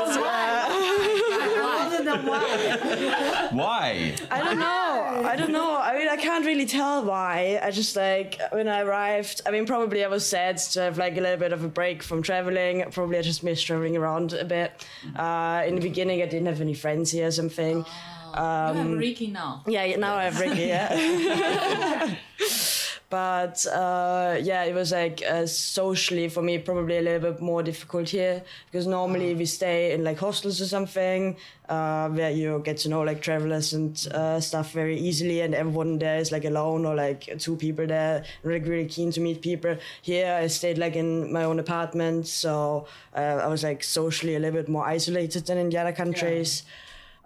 [3.57, 4.13] Why?
[4.29, 4.86] I don't know.
[5.26, 5.78] I don't know.
[5.78, 7.59] I mean, I can't really tell why.
[7.61, 9.41] I just like when I arrived.
[9.45, 12.03] I mean, probably I was sad to have like a little bit of a break
[12.03, 12.84] from traveling.
[12.91, 14.86] Probably I just missed traveling around a bit.
[15.15, 17.86] Uh, in the beginning, I didn't have any friends here or something.
[18.34, 19.63] Oh, um, you have Ricky now.
[19.65, 20.68] Yeah, now I have Ricky.
[20.68, 22.15] Yeah.
[23.09, 27.63] but uh, yeah, it was like uh, socially for me probably a little bit more
[27.63, 31.37] difficult here because normally we stay in like hostels or something
[31.69, 35.99] uh, where you get to know like travelers and uh, stuff very easily, and everyone
[35.99, 39.77] there is like alone or like two people there, really really keen to meet people.
[40.01, 44.39] Here I stayed like in my own apartment, so uh, I was like socially a
[44.39, 46.63] little bit more isolated than in the other countries.
[46.65, 46.71] Yeah.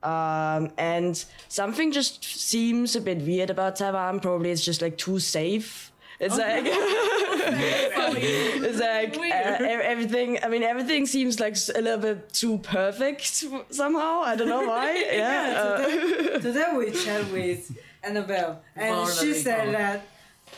[0.04, 4.20] Um, and something just seems a bit weird about Taiwan.
[4.20, 5.91] Probably it's just like too safe.
[6.22, 6.62] It's okay.
[6.62, 6.72] like
[8.22, 10.38] it's like uh, everything.
[10.43, 14.22] I mean, everything seems like a little bit too perfect somehow.
[14.22, 14.91] I don't know why.
[15.12, 15.52] Yeah.
[15.52, 20.06] yeah today, uh, today we chat with Annabelle, and she said that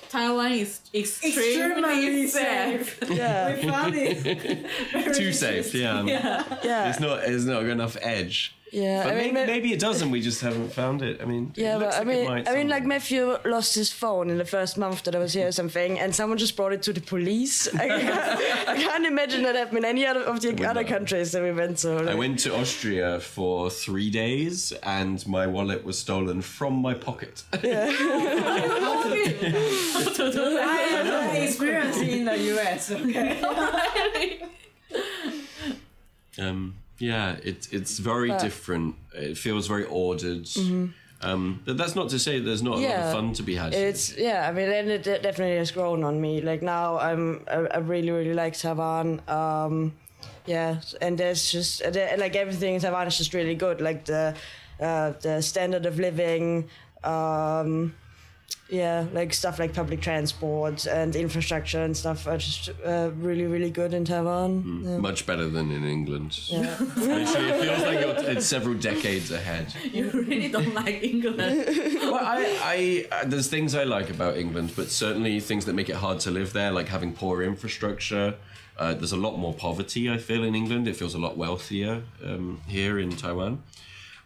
[0.10, 3.00] Taiwan is extremely, extremely safe.
[3.10, 5.14] Yeah, we found it.
[5.16, 5.74] Too safe.
[5.74, 6.04] Yeah.
[6.04, 6.44] yeah.
[6.64, 6.90] Yeah.
[6.90, 7.24] It's not.
[7.24, 8.56] It's not enough edge.
[8.74, 10.10] Yeah, but I mean, maybe, maybe, it doesn't.
[10.10, 11.22] We just haven't found it.
[11.22, 14.40] I mean, yeah, but I like mean, I mean, like Matthew lost his phone in
[14.40, 16.94] the first month that I was here or something, and someone just brought it to
[16.94, 17.68] the police.
[17.76, 21.44] I, can't, I can't imagine that happened in any other of the other countries that
[21.44, 22.00] we went to.
[22.00, 22.08] Like.
[22.10, 27.44] I went to Austria for three days, and my wallet was stolen from my pocket.
[27.64, 27.88] Yeah.
[27.90, 28.00] I
[30.90, 32.92] have experience in the US.
[32.92, 34.42] Okay.
[36.40, 38.96] um yeah, it, it's very but, different.
[39.14, 40.46] It feels very ordered.
[40.46, 40.88] Mm-hmm.
[41.22, 43.56] Um, but that's not to say there's not yeah, a lot of fun to be
[43.56, 43.74] had.
[43.74, 44.28] It's here.
[44.28, 46.42] yeah, I mean, and it definitely has grown on me.
[46.42, 49.22] Like now, I'm I, I really really like Taiwan.
[49.28, 49.94] Um,
[50.46, 53.80] yeah, and there's just like everything in Taiwan is just really good.
[53.80, 54.36] Like the
[54.80, 56.70] uh, the standard of living.
[57.04, 57.96] Um,
[58.70, 63.70] yeah, like stuff like public transport and infrastructure and stuff are just uh, really, really
[63.70, 64.64] good in Taiwan.
[64.64, 64.98] Mm, yeah.
[64.98, 66.40] Much better than in England.
[66.48, 66.62] Yeah.
[66.80, 69.74] Actually, it feels like it's several decades ahead.
[69.94, 71.38] You really don't like England.
[72.02, 75.90] well, I, I, uh, there's things I like about England, but certainly things that make
[75.90, 78.36] it hard to live there, like having poor infrastructure.
[78.76, 80.88] Uh, there's a lot more poverty, I feel, in England.
[80.88, 83.62] It feels a lot wealthier um, here in Taiwan.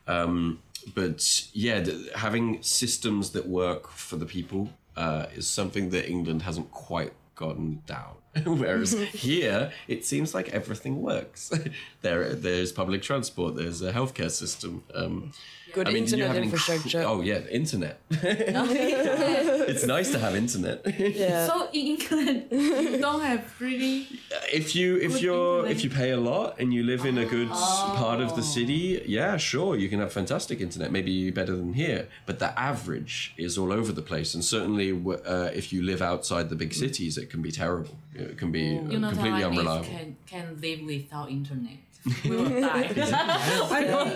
[0.08, 0.60] Um,
[0.94, 1.86] but yeah,
[2.16, 7.82] having systems that work for the people uh, is something that England hasn't quite gotten
[7.86, 8.16] down.
[8.46, 11.52] Whereas here, it seems like everything works.
[12.02, 14.84] there, there's public transport, there's a healthcare system.
[14.94, 15.32] Um,
[15.74, 17.04] Good I mean, internet infrastructure.
[17.06, 18.00] oh yeah, internet.
[18.10, 20.82] it's nice to have internet.
[20.98, 21.46] Yeah.
[21.46, 24.08] So in England, you don't have really.
[24.52, 25.76] If you if you're internet.
[25.76, 27.94] if you pay a lot and you live in a good oh.
[27.98, 30.90] part of the city, yeah, sure, you can have fantastic internet.
[30.90, 34.34] Maybe better than here, but the average is all over the place.
[34.34, 37.98] And certainly, uh, if you live outside the big cities, it can be terrible.
[38.18, 39.86] It can be you know, completely unreliable.
[39.86, 41.78] Can can live without internet
[42.24, 42.90] we will die.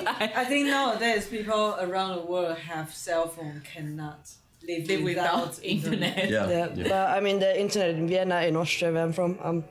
[0.08, 4.30] I, I think nowadays people around the world have cell phone cannot
[4.68, 6.18] live, live without, without internet.
[6.18, 6.30] internet.
[6.30, 6.50] Yeah.
[6.50, 6.68] yeah.
[6.76, 6.84] yeah.
[6.84, 9.64] But I mean the internet in Vienna in Austria where I'm from, um,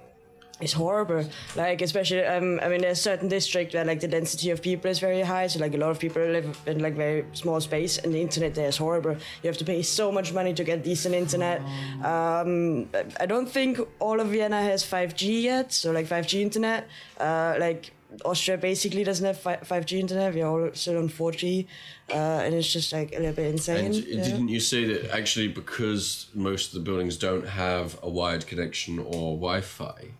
[0.60, 1.24] it's horrible.
[1.56, 4.98] Like especially, um, I mean, there's certain district where like the density of people is
[4.98, 8.12] very high, so like a lot of people live in like very small space, and
[8.12, 9.12] the internet there is horrible.
[9.42, 11.60] You have to pay so much money to get decent internet.
[12.04, 12.88] Um,
[13.18, 16.88] I don't think all of Vienna has 5G yet, so like 5G internet.
[17.18, 17.92] Uh, like
[18.24, 20.34] Austria basically doesn't have 5G internet.
[20.34, 21.66] We're all still on 4G,
[22.10, 23.86] uh, and it's just like a little bit insane.
[23.86, 24.24] And yeah.
[24.24, 28.98] didn't you say that actually because most of the buildings don't have a wired connection
[28.98, 30.10] or Wi-Fi?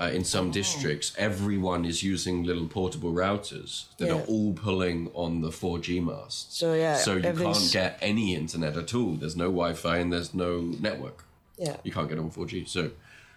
[0.00, 0.52] Uh, in some oh.
[0.52, 4.14] districts, everyone is using little portable routers that yeah.
[4.14, 6.56] are all pulling on the 4G masts.
[6.56, 9.14] So yeah, so you can't get any internet at all.
[9.14, 11.24] There's no Wi-Fi and there's no network.
[11.56, 12.92] Yeah, you can't get on 4G, so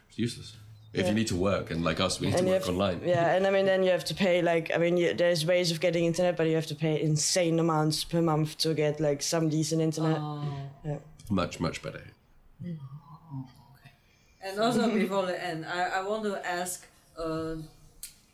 [0.07, 0.55] it's useless
[0.93, 1.07] if yeah.
[1.07, 3.33] you need to work and like us we need and to work to, online yeah
[3.33, 5.79] and i mean then you have to pay like i mean you, there's ways of
[5.79, 9.47] getting internet but you have to pay insane amounts per month to get like some
[9.47, 10.43] decent internet oh.
[10.83, 10.97] yeah.
[11.29, 12.03] much much better
[12.61, 12.77] okay.
[14.43, 16.87] And also before the end I, I want to ask
[17.17, 17.55] uh,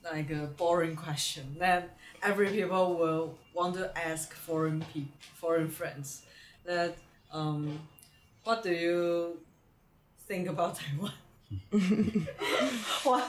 [0.04, 6.24] like a boring question that every people will want to ask foreign people foreign friends
[6.66, 6.96] that
[7.32, 7.80] um
[8.44, 9.38] what do you
[10.28, 11.14] think about taiwan
[13.04, 13.24] what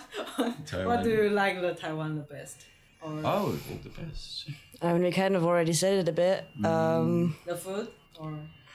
[0.84, 2.66] what do you like the Taiwan the best?
[3.00, 4.50] Or oh, think the best.
[4.82, 6.44] I mean, we kind of already said it a bit.
[6.60, 6.66] Mm.
[6.66, 8.34] Um, the food or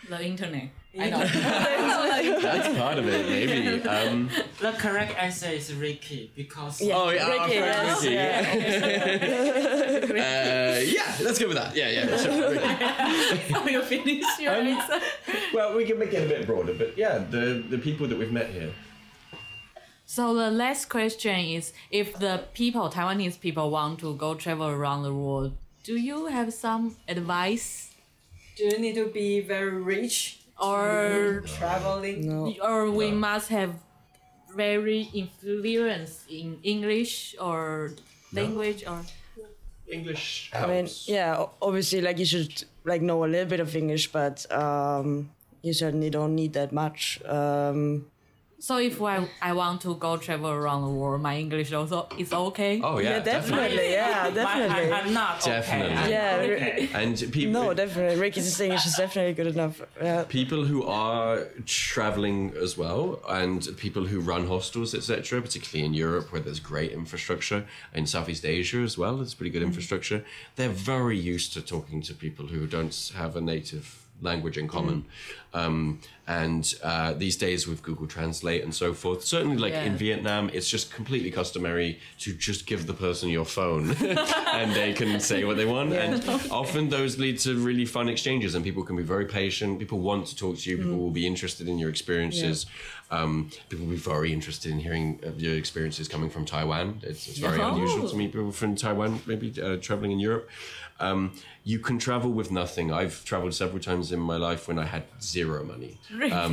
[0.10, 0.70] The internet.
[1.00, 1.20] I know.
[2.41, 3.82] That's part of it, maybe.
[3.88, 4.30] Um,
[4.60, 6.96] the correct answer is Ricky because Yeah.
[6.98, 10.14] oh, yeah, Ricky, our friend Ricky, yeah.
[10.14, 11.76] uh, yeah, let's go with that.
[11.76, 12.52] Yeah, yeah, sure.
[12.52, 13.72] Ricky.
[13.72, 15.00] you finish your Um, answer.
[15.54, 18.32] Well, we can make it a bit broader, but yeah, the the people that we've
[18.32, 18.72] met here.
[20.06, 25.02] So the last question is if the people, Taiwanese people want to go travel around
[25.04, 27.89] the world, do you have some advice
[28.56, 32.28] Do you need to be very rich or traveling?
[32.28, 32.54] No.
[32.62, 33.18] or we No.
[33.18, 33.76] must have
[34.56, 37.91] very influence in English or
[38.32, 39.01] language or
[39.88, 44.12] English I mean, yeah, obviously, like you should like know a little bit of English,
[44.12, 45.30] but um,
[45.62, 47.22] you certainly don't need that much.
[47.26, 48.08] Um,
[48.64, 52.32] so if I, I want to go travel around the world, my English also is
[52.32, 52.80] okay.
[52.82, 54.89] Oh yeah, yeah, definitely, yeah, definitely.
[54.89, 55.97] I, am not Definitely.
[55.97, 56.09] okay.
[56.09, 56.89] Yeah, okay.
[56.93, 58.18] And people, No, definitely.
[58.22, 59.82] Ricky's English is definitely good enough.
[60.01, 60.24] Yeah.
[60.30, 66.32] people who are traveling as well, and people who run hostels, etc., particularly in Europe
[66.32, 69.72] where there's great infrastructure, in Southeast Asia as well, there's pretty good mm-hmm.
[69.72, 70.24] infrastructure.
[70.55, 75.05] They're very used to talking to people who don't have a native language in common.
[75.53, 80.49] Um, and uh, these days with Google Translate and so forth, certainly like in Vietnam,
[80.53, 83.91] it's just completely customary to just give the person your phone
[84.53, 85.93] and they can say what they want.
[85.93, 89.80] And often those lead to really fun exchanges and people can be very patient.
[89.80, 90.78] People want to talk to you.
[90.78, 92.65] People will be interested in your experiences.
[93.11, 96.99] Um, people will be very interested in hearing of your experiences coming from Taiwan.
[97.03, 97.74] It's, it's very Oh.
[97.76, 100.49] unusual to meet people from Taiwan, maybe uh, traveling in Europe.
[101.00, 101.34] Um,
[101.64, 102.91] you can travel with nothing.
[102.91, 106.00] I've traveled several times in my life when I had zero money.
[106.14, 106.30] Really?
[106.30, 106.48] How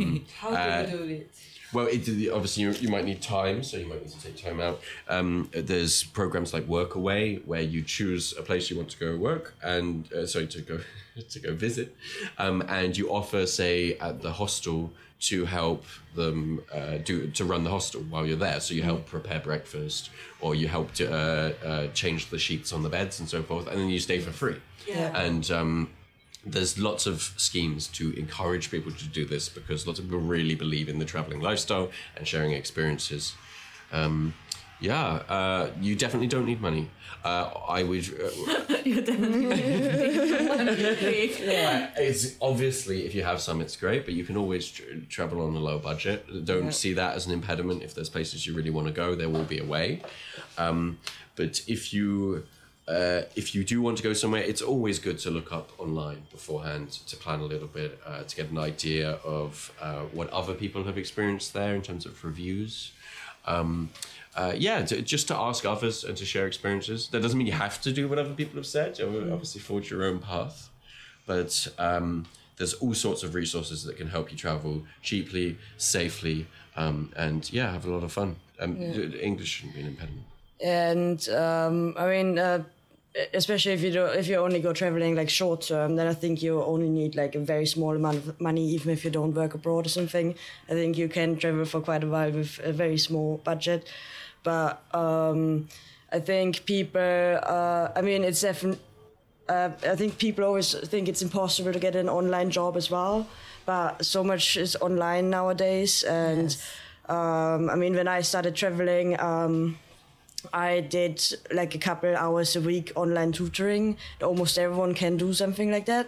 [0.87, 1.31] do you do it?
[1.73, 2.01] Well, it,
[2.33, 4.81] obviously you, you might need time, so you might need to take time out.
[5.09, 9.55] Um, there's programs like Workaway where you choose a place you want to go work
[9.63, 10.81] and uh, sorry to go
[11.29, 11.97] to go visit,
[12.39, 17.63] um, and you offer, say, at the hostel to help them uh, do to run
[17.63, 18.59] the hostel while you're there.
[18.61, 20.11] So you help prepare breakfast,
[20.41, 23.67] or you help to uh, uh, change the sheets on the beds and so forth,
[23.69, 24.57] and then you stay for free.
[24.89, 25.17] Yeah.
[25.17, 25.91] And um,
[26.45, 30.55] there's lots of schemes to encourage people to do this because lots of people really
[30.55, 33.35] believe in the traveling lifestyle and sharing experiences.
[33.93, 34.35] Um,
[34.81, 36.89] yeah, uh, you definitely don't need money.
[37.23, 38.09] Uh, I would.
[38.09, 39.61] Uh, you definitely.
[41.99, 45.55] it's obviously if you have some, it's great, but you can always tr- travel on
[45.55, 46.47] a low budget.
[46.47, 47.83] Don't see that as an impediment.
[47.83, 50.01] If there's places you really want to go, there will be a way.
[50.57, 50.99] Um,
[51.37, 52.47] but if you
[52.89, 56.23] uh, if you do want to go somewhere, it's always good to look up online
[56.31, 60.55] beforehand to plan a little bit uh, to get an idea of uh, what other
[60.55, 62.93] people have experienced there in terms of reviews.
[63.47, 63.91] Um,
[64.37, 67.09] uh, yeah, to, just to ask others and to share experiences.
[67.09, 68.99] That doesn't mean you have to do what other people have said.
[68.99, 70.71] You obviously forge your own path
[71.31, 72.27] but um,
[72.57, 77.71] there's all sorts of resources that can help you travel cheaply, safely, um, and yeah,
[77.71, 78.35] have a lot of fun.
[78.59, 80.27] Um, English shouldn't be an impediment.
[80.63, 82.63] And um, I mean, uh,
[83.35, 86.43] especially if you do, if you only go traveling like short term, then I think
[86.43, 89.55] you only need like a very small amount of money, even if you don't work
[89.55, 90.35] abroad or something.
[90.69, 93.89] I think you can travel for quite a while with a very small budget,
[94.43, 95.69] but um,
[96.13, 97.01] I think people.
[97.01, 98.81] Uh, I mean, it's definitely.
[99.49, 103.27] Uh, I think people always think it's impossible to get an online job as well,
[103.67, 106.05] but so much is online nowadays.
[106.05, 106.57] And
[107.09, 109.77] um, I mean, when I started traveling, um,
[110.53, 111.23] I did
[111.53, 113.97] like a couple hours a week online tutoring.
[114.23, 116.07] Almost everyone can do something like that.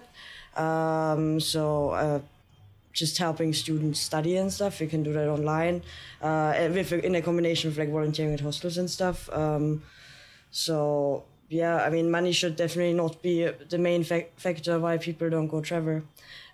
[0.57, 2.21] Um, so uh,
[2.93, 5.83] just helping students study and stuff, you can do that online.
[6.21, 9.31] Uh, with in a combination with like volunteering at hostels and stuff.
[9.33, 9.83] Um,
[10.51, 15.29] so yeah, I mean, money should definitely not be the main fac- factor why people
[15.29, 16.03] don't go travel.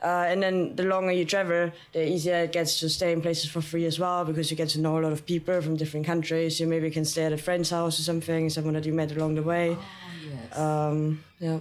[0.02, 3.50] Uh, and then the longer you travel, the easier it gets to stay in places
[3.50, 6.06] for free as well because you get to know a lot of people from different
[6.06, 6.60] countries.
[6.60, 9.36] You maybe can stay at a friend's house or something, someone that you met along
[9.36, 9.76] the way.
[9.78, 9.84] Oh,
[10.30, 10.58] yes.
[10.58, 11.60] Um, yeah.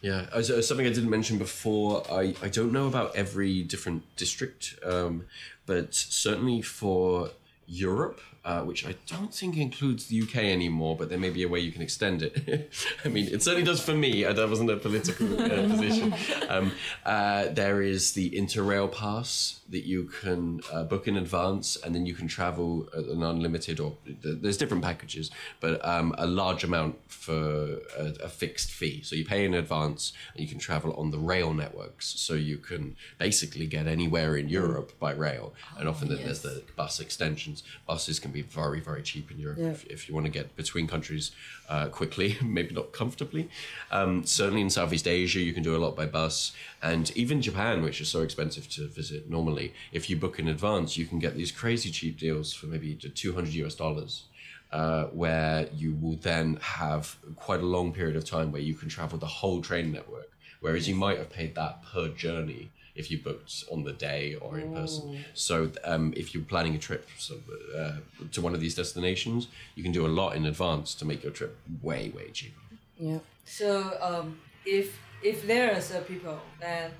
[0.00, 4.04] Yeah, as, as something I didn't mention before, I, I don't know about every different
[4.16, 5.26] district, um,
[5.66, 7.30] but certainly for
[7.66, 11.48] Europe, uh, which I don't think includes the UK anymore, but there may be a
[11.48, 12.72] way you can extend it.
[13.04, 14.24] I mean, it certainly does for me.
[14.24, 16.14] That wasn't a political uh, position.
[16.48, 16.72] Um,
[17.04, 22.06] uh, there is the Interrail pass that you can uh, book in advance, and then
[22.06, 26.96] you can travel at an unlimited or there's different packages, but um, a large amount
[27.08, 29.02] for a, a fixed fee.
[29.02, 32.06] So you pay in advance, and you can travel on the rail networks.
[32.20, 36.62] So you can basically get anywhere in Europe by rail, and often then there's the
[36.76, 39.70] bus extensions buses can be very, very cheap in Europe Yeah.
[39.70, 41.32] if, if you want to get between countries
[41.68, 43.48] uh, quickly, maybe not comfortably.
[43.90, 46.52] Um, certainly in Southeast Asia, you can do a lot by bus.
[46.82, 50.96] And even Japan, which is so expensive to visit normally, if you book in advance,
[50.96, 54.24] you can get these crazy cheap deals for maybe 200 US dollars.
[54.70, 58.86] Uh, where you will then have quite a long period of time where you can
[58.86, 63.18] travel the whole train network, whereas you might have paid that per journey if you
[63.18, 65.24] booked on the day or in person.
[65.32, 67.36] So um, if you're planning a trip so,
[67.78, 67.98] uh,
[68.32, 71.32] to one of these destinations, you can do a lot in advance to make your
[71.32, 72.60] trip way way cheaper.
[72.98, 73.20] Yeah.
[73.44, 76.90] So um, if if there's a people that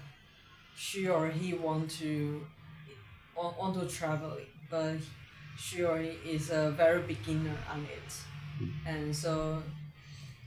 [0.76, 2.46] she or he want to
[3.36, 4.36] want, want to travel,
[4.70, 4.96] but
[5.58, 8.10] she or he is a very beginner on it,
[8.86, 9.62] and so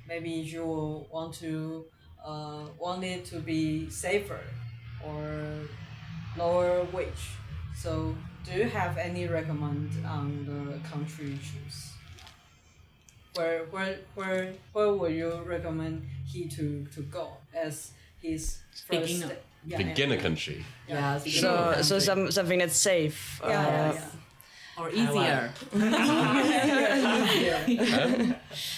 [0.08, 1.86] maybe you want to
[2.26, 4.42] uh, want it to be safer
[5.06, 5.68] or
[6.38, 7.36] lower wage.
[7.76, 11.92] So do you have any recommend on the country you choose?
[13.36, 17.92] where where where where would you recommend he to, to go as
[18.22, 19.26] his first Beginner.
[19.28, 19.36] sta-
[19.66, 20.66] yeah, Beginner country.
[20.88, 21.18] Yeah.
[21.20, 23.40] So so some something that's safe.
[23.44, 24.82] yeah, yeah, uh, yeah.
[24.82, 25.54] or easier.
[27.72, 28.36] Um,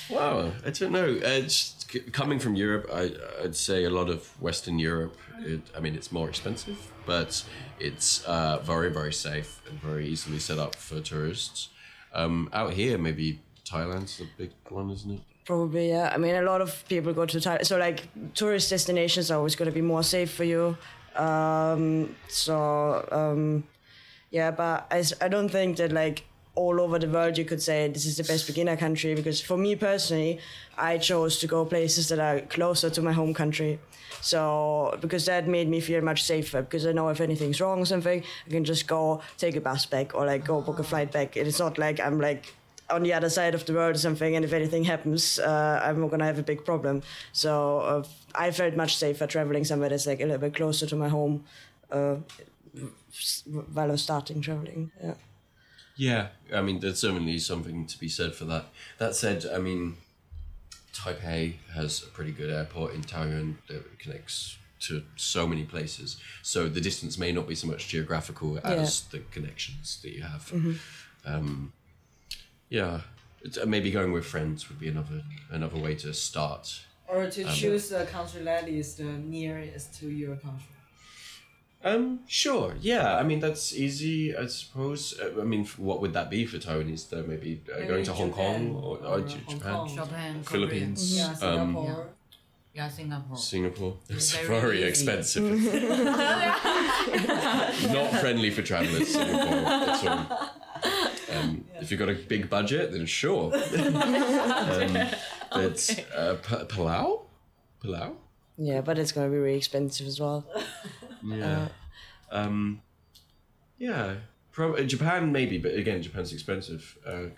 [0.09, 1.17] wow, I don't know.
[1.17, 1.72] Uh, just c-
[2.11, 3.11] coming from Europe, I,
[3.43, 5.17] I'd say a lot of Western Europe.
[5.39, 7.43] It, I mean, it's more expensive, but
[7.79, 11.69] it's uh, very, very safe and very easily set up for tourists.
[12.13, 15.21] Um, out here, maybe Thailand's a big one, isn't it?
[15.45, 16.11] Probably, yeah.
[16.13, 17.65] I mean, a lot of people go to Thailand.
[17.65, 20.77] So, like, tourist destinations are always going to be more safe for you.
[21.15, 23.63] Um, so, um,
[24.31, 26.23] yeah, but I, I don't think that, like,
[26.55, 29.57] all over the world you could say this is the best beginner country because for
[29.57, 30.39] me personally,
[30.77, 33.79] I chose to go places that are closer to my home country.
[34.21, 37.85] So, because that made me feel much safer because I know if anything's wrong or
[37.85, 41.11] something, I can just go take a bus back or, like, go book a flight
[41.11, 41.35] back.
[41.35, 42.53] It's not like I'm, like,
[42.89, 45.99] on the other side of the world or something, and if anything happens, uh, I'm
[45.99, 47.01] not gonna have a big problem.
[47.31, 48.03] So uh,
[48.35, 51.43] I felt much safer traveling somewhere that's like a little bit closer to my home
[51.91, 52.17] uh,
[53.73, 54.91] while I was starting traveling.
[55.01, 55.15] Yeah.
[55.95, 58.65] Yeah, I mean, there's certainly something to be said for that.
[58.97, 59.97] That said, I mean,
[60.93, 66.17] Taipei has a pretty good airport in Taoyuan that connects to so many places.
[66.41, 70.51] So the distance may not be so much geographical as the connections that you have.
[71.25, 71.73] Um,
[72.69, 73.01] yeah,
[73.45, 75.21] It's- uh, maybe going with friends would be another
[75.51, 76.81] another way to start.
[77.07, 80.67] Or to choose a country that is the nearest to your country.
[81.85, 82.75] Um, sure.
[82.79, 85.19] Yeah, I mean that's easy, I suppose.
[85.19, 87.09] Uh, I mean, what would that be for Taiwanese?
[87.09, 89.75] Though maybe, uh, Maybe going to Hong Japan Kong or, or, or J- Hong Japan,
[89.75, 89.95] Kong.
[89.95, 91.35] Japan, Philippines, Yeah, um,
[91.73, 92.07] Singapore.
[92.73, 93.37] Yeah, Singapore.
[93.37, 93.97] Singapore.
[94.09, 94.87] It's very very, easy.
[94.87, 95.43] expensive.
[97.93, 99.09] Not friendly for travelers.
[99.13, 100.49] Singapore at all.
[101.35, 103.53] Um, If you've got a big budget, then sure.
[103.77, 104.93] um,
[105.51, 107.21] but uh, P- Palau,
[107.83, 108.15] Palau.
[108.57, 110.45] Yeah, but it's gonna be really expensive as well.
[111.23, 111.67] Yeah.
[112.31, 112.81] um,
[113.77, 114.15] yeah.
[114.51, 116.97] Pro- uh, Japan maybe, but again, Japan's expensive.
[117.05, 117.29] Uh,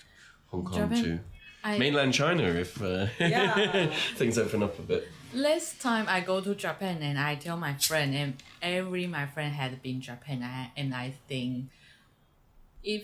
[0.47, 1.19] Hong Kong Japan- too.
[1.63, 3.87] I, Mainland China, if uh, Yeah.
[4.15, 5.07] things open up a bit.
[5.33, 9.53] last time I go to Japan and I tell my friend and every my friend
[9.55, 10.43] had been Japan
[10.77, 11.65] and I think
[12.83, 13.03] if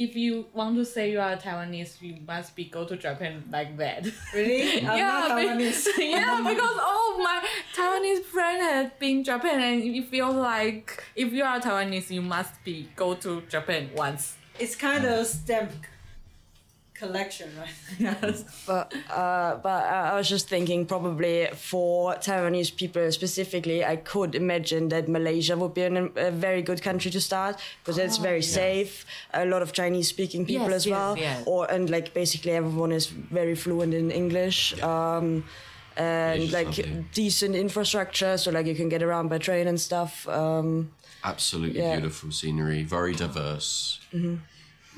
[0.00, 3.76] if you want to say you are Taiwanese, you must be go to Japan like
[3.76, 4.06] that.
[4.32, 4.78] Really?
[4.78, 5.88] I'm yeah, not be- Taiwanese.
[5.98, 7.46] yeah, because all of my
[7.76, 12.64] Taiwanese friend had been Japan, and it feels like if you are Taiwanese, you must
[12.64, 14.38] be go to Japan once.
[14.58, 15.70] It's kind of stamp
[17.02, 17.76] collection, right?
[18.06, 18.44] Yes.
[18.66, 18.86] But
[19.22, 21.36] uh, but I I was just thinking probably
[21.70, 26.80] for Taiwanese people specifically, I could imagine that Malaysia would be an, a very good
[26.88, 28.92] country to start because it's very safe.
[29.32, 31.42] A lot of Chinese speaking people Yes, as well, yes.
[31.46, 33.06] or and like basically everyone is
[33.40, 34.58] very fluent in English.
[34.82, 35.26] Um,
[35.96, 37.04] and like lovely.
[37.12, 40.12] decent infrastructure, so like you can get around by train and stuff.
[40.28, 40.90] Um,
[41.22, 41.92] Absolutely Yeah.
[42.00, 44.00] beautiful scenery, very diverse.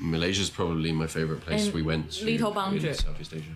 [0.02, 2.96] Malaysia's probably my favorite place And we went to little in budget.
[2.96, 3.54] Southeast Asia.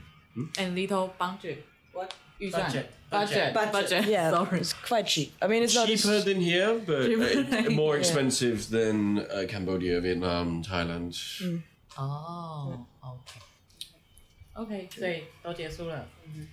[0.59, 1.65] and little budget.
[1.93, 2.11] What?
[2.41, 2.87] 预算 Budget.
[3.11, 3.73] budget Budget.
[3.73, 4.05] budget.
[4.09, 4.59] yeah, Sorry.
[4.61, 5.31] it's quite cheap.
[5.41, 8.01] I mean, it's not as- Cheaper than here, but uh, more Yeah.
[8.01, 11.13] expensive than uh, Cambodia, Vietnam, Thailand.
[11.41, 11.63] Mm.
[11.97, 16.07] 哦，OK。OK，所以都结束了。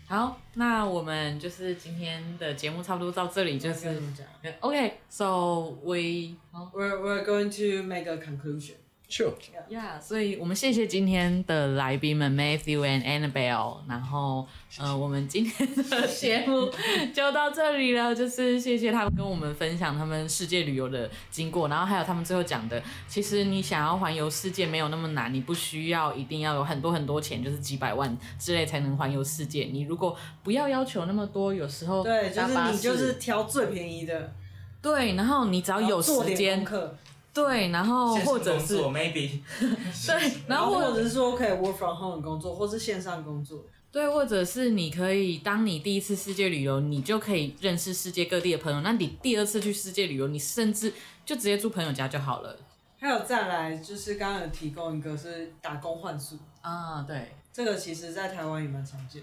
[0.08, 8.76] 好，那我们就是今天的节目差不多到这里，就是跟你们讲 OK。So we 好 We're, we're going to make a conclusion.
[9.07, 9.33] Sure.
[9.71, 14.47] Yeah，所以我们谢谢今天的来宾们 Matthew and Annabelle，然后
[14.79, 16.69] 呃，我们今天的节目
[17.15, 29.65] 就到这里了，就是谢谢他们跟我们分享他们世界旅游的经过，然后还有他们最后讲的，其实你想要环游世界没有那么难，你不需要一定要有很多很多钱，就是几百万之类才能环游世界。
[29.65, 34.33] 你如果不要要求那么多，有时候对，就是你就是挑最便宜的，
[34.83, 36.67] 对，然后你只要有时间。
[37.35, 43.65] 对，然后或者是 maybe， 对， 然后或者是说可以 work from home 工作，或是线上工作。
[43.91, 48.81] 对，或者是你可以，当你第一次世界旅游，你就可以认识世界各地的朋友。
[48.81, 50.93] 那你第二次去世界旅游，你甚至
[51.25, 52.57] 就直接住朋友家就好了。
[52.99, 59.23] 还有再来，就是刚刚有提供一个是打工换宿啊，对，这个其实在台湾也蛮常见。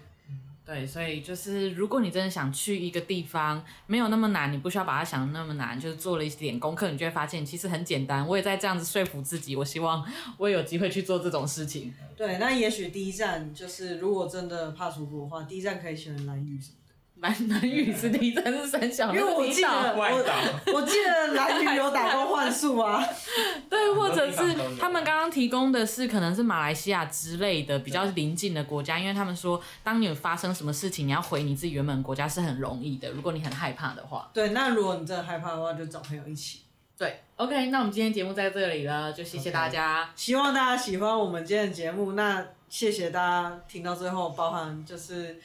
[0.72, 8.26] 对，所以就是如果你真的想去一个地方，没有那么难，你不需要把它想的那么难，就是做了一点功课，你就会发现其实很简单。
[8.26, 10.02] 我也在这样子说服自己，我希望
[10.38, 11.94] 我也有机会去做这种事情。
[12.16, 16.76] 对，那也许第一站就是如果真的怕出国的话，第一站可以选蓝屿什么。
[17.22, 23.08] 蓝蓝屿是第一站是三小，因为我记得我我记得蓝屿有打过幻术啊，
[23.70, 34.28] 对，或者是他们刚刚提供的是可能是马来西亚之类的比较邻近的国家，因为他们说当你发生什么事情，你要回你自己原本国家是很容易的，如果你很害怕的话。
[34.34, 36.62] 对，那如果你真的害怕的话，就找朋友一起。
[36.98, 45.40] 对，OK，那我们今天节目在这里了，就谢谢大家，希望大家喜欢我们今天的节目，那谢谢大家听到最后，包含就是。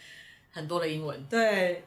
[0.57, 1.23] 很多的英文。
[1.25, 1.85] 对，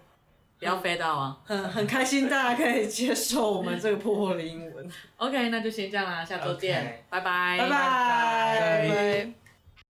[0.60, 1.38] 不要飞到啊！
[1.44, 4.88] 很很开心，大家可以接受我们这个破破的英文。
[5.18, 9.39] OK，那就先这样啦，下周见，拜拜，拜拜，拜拜。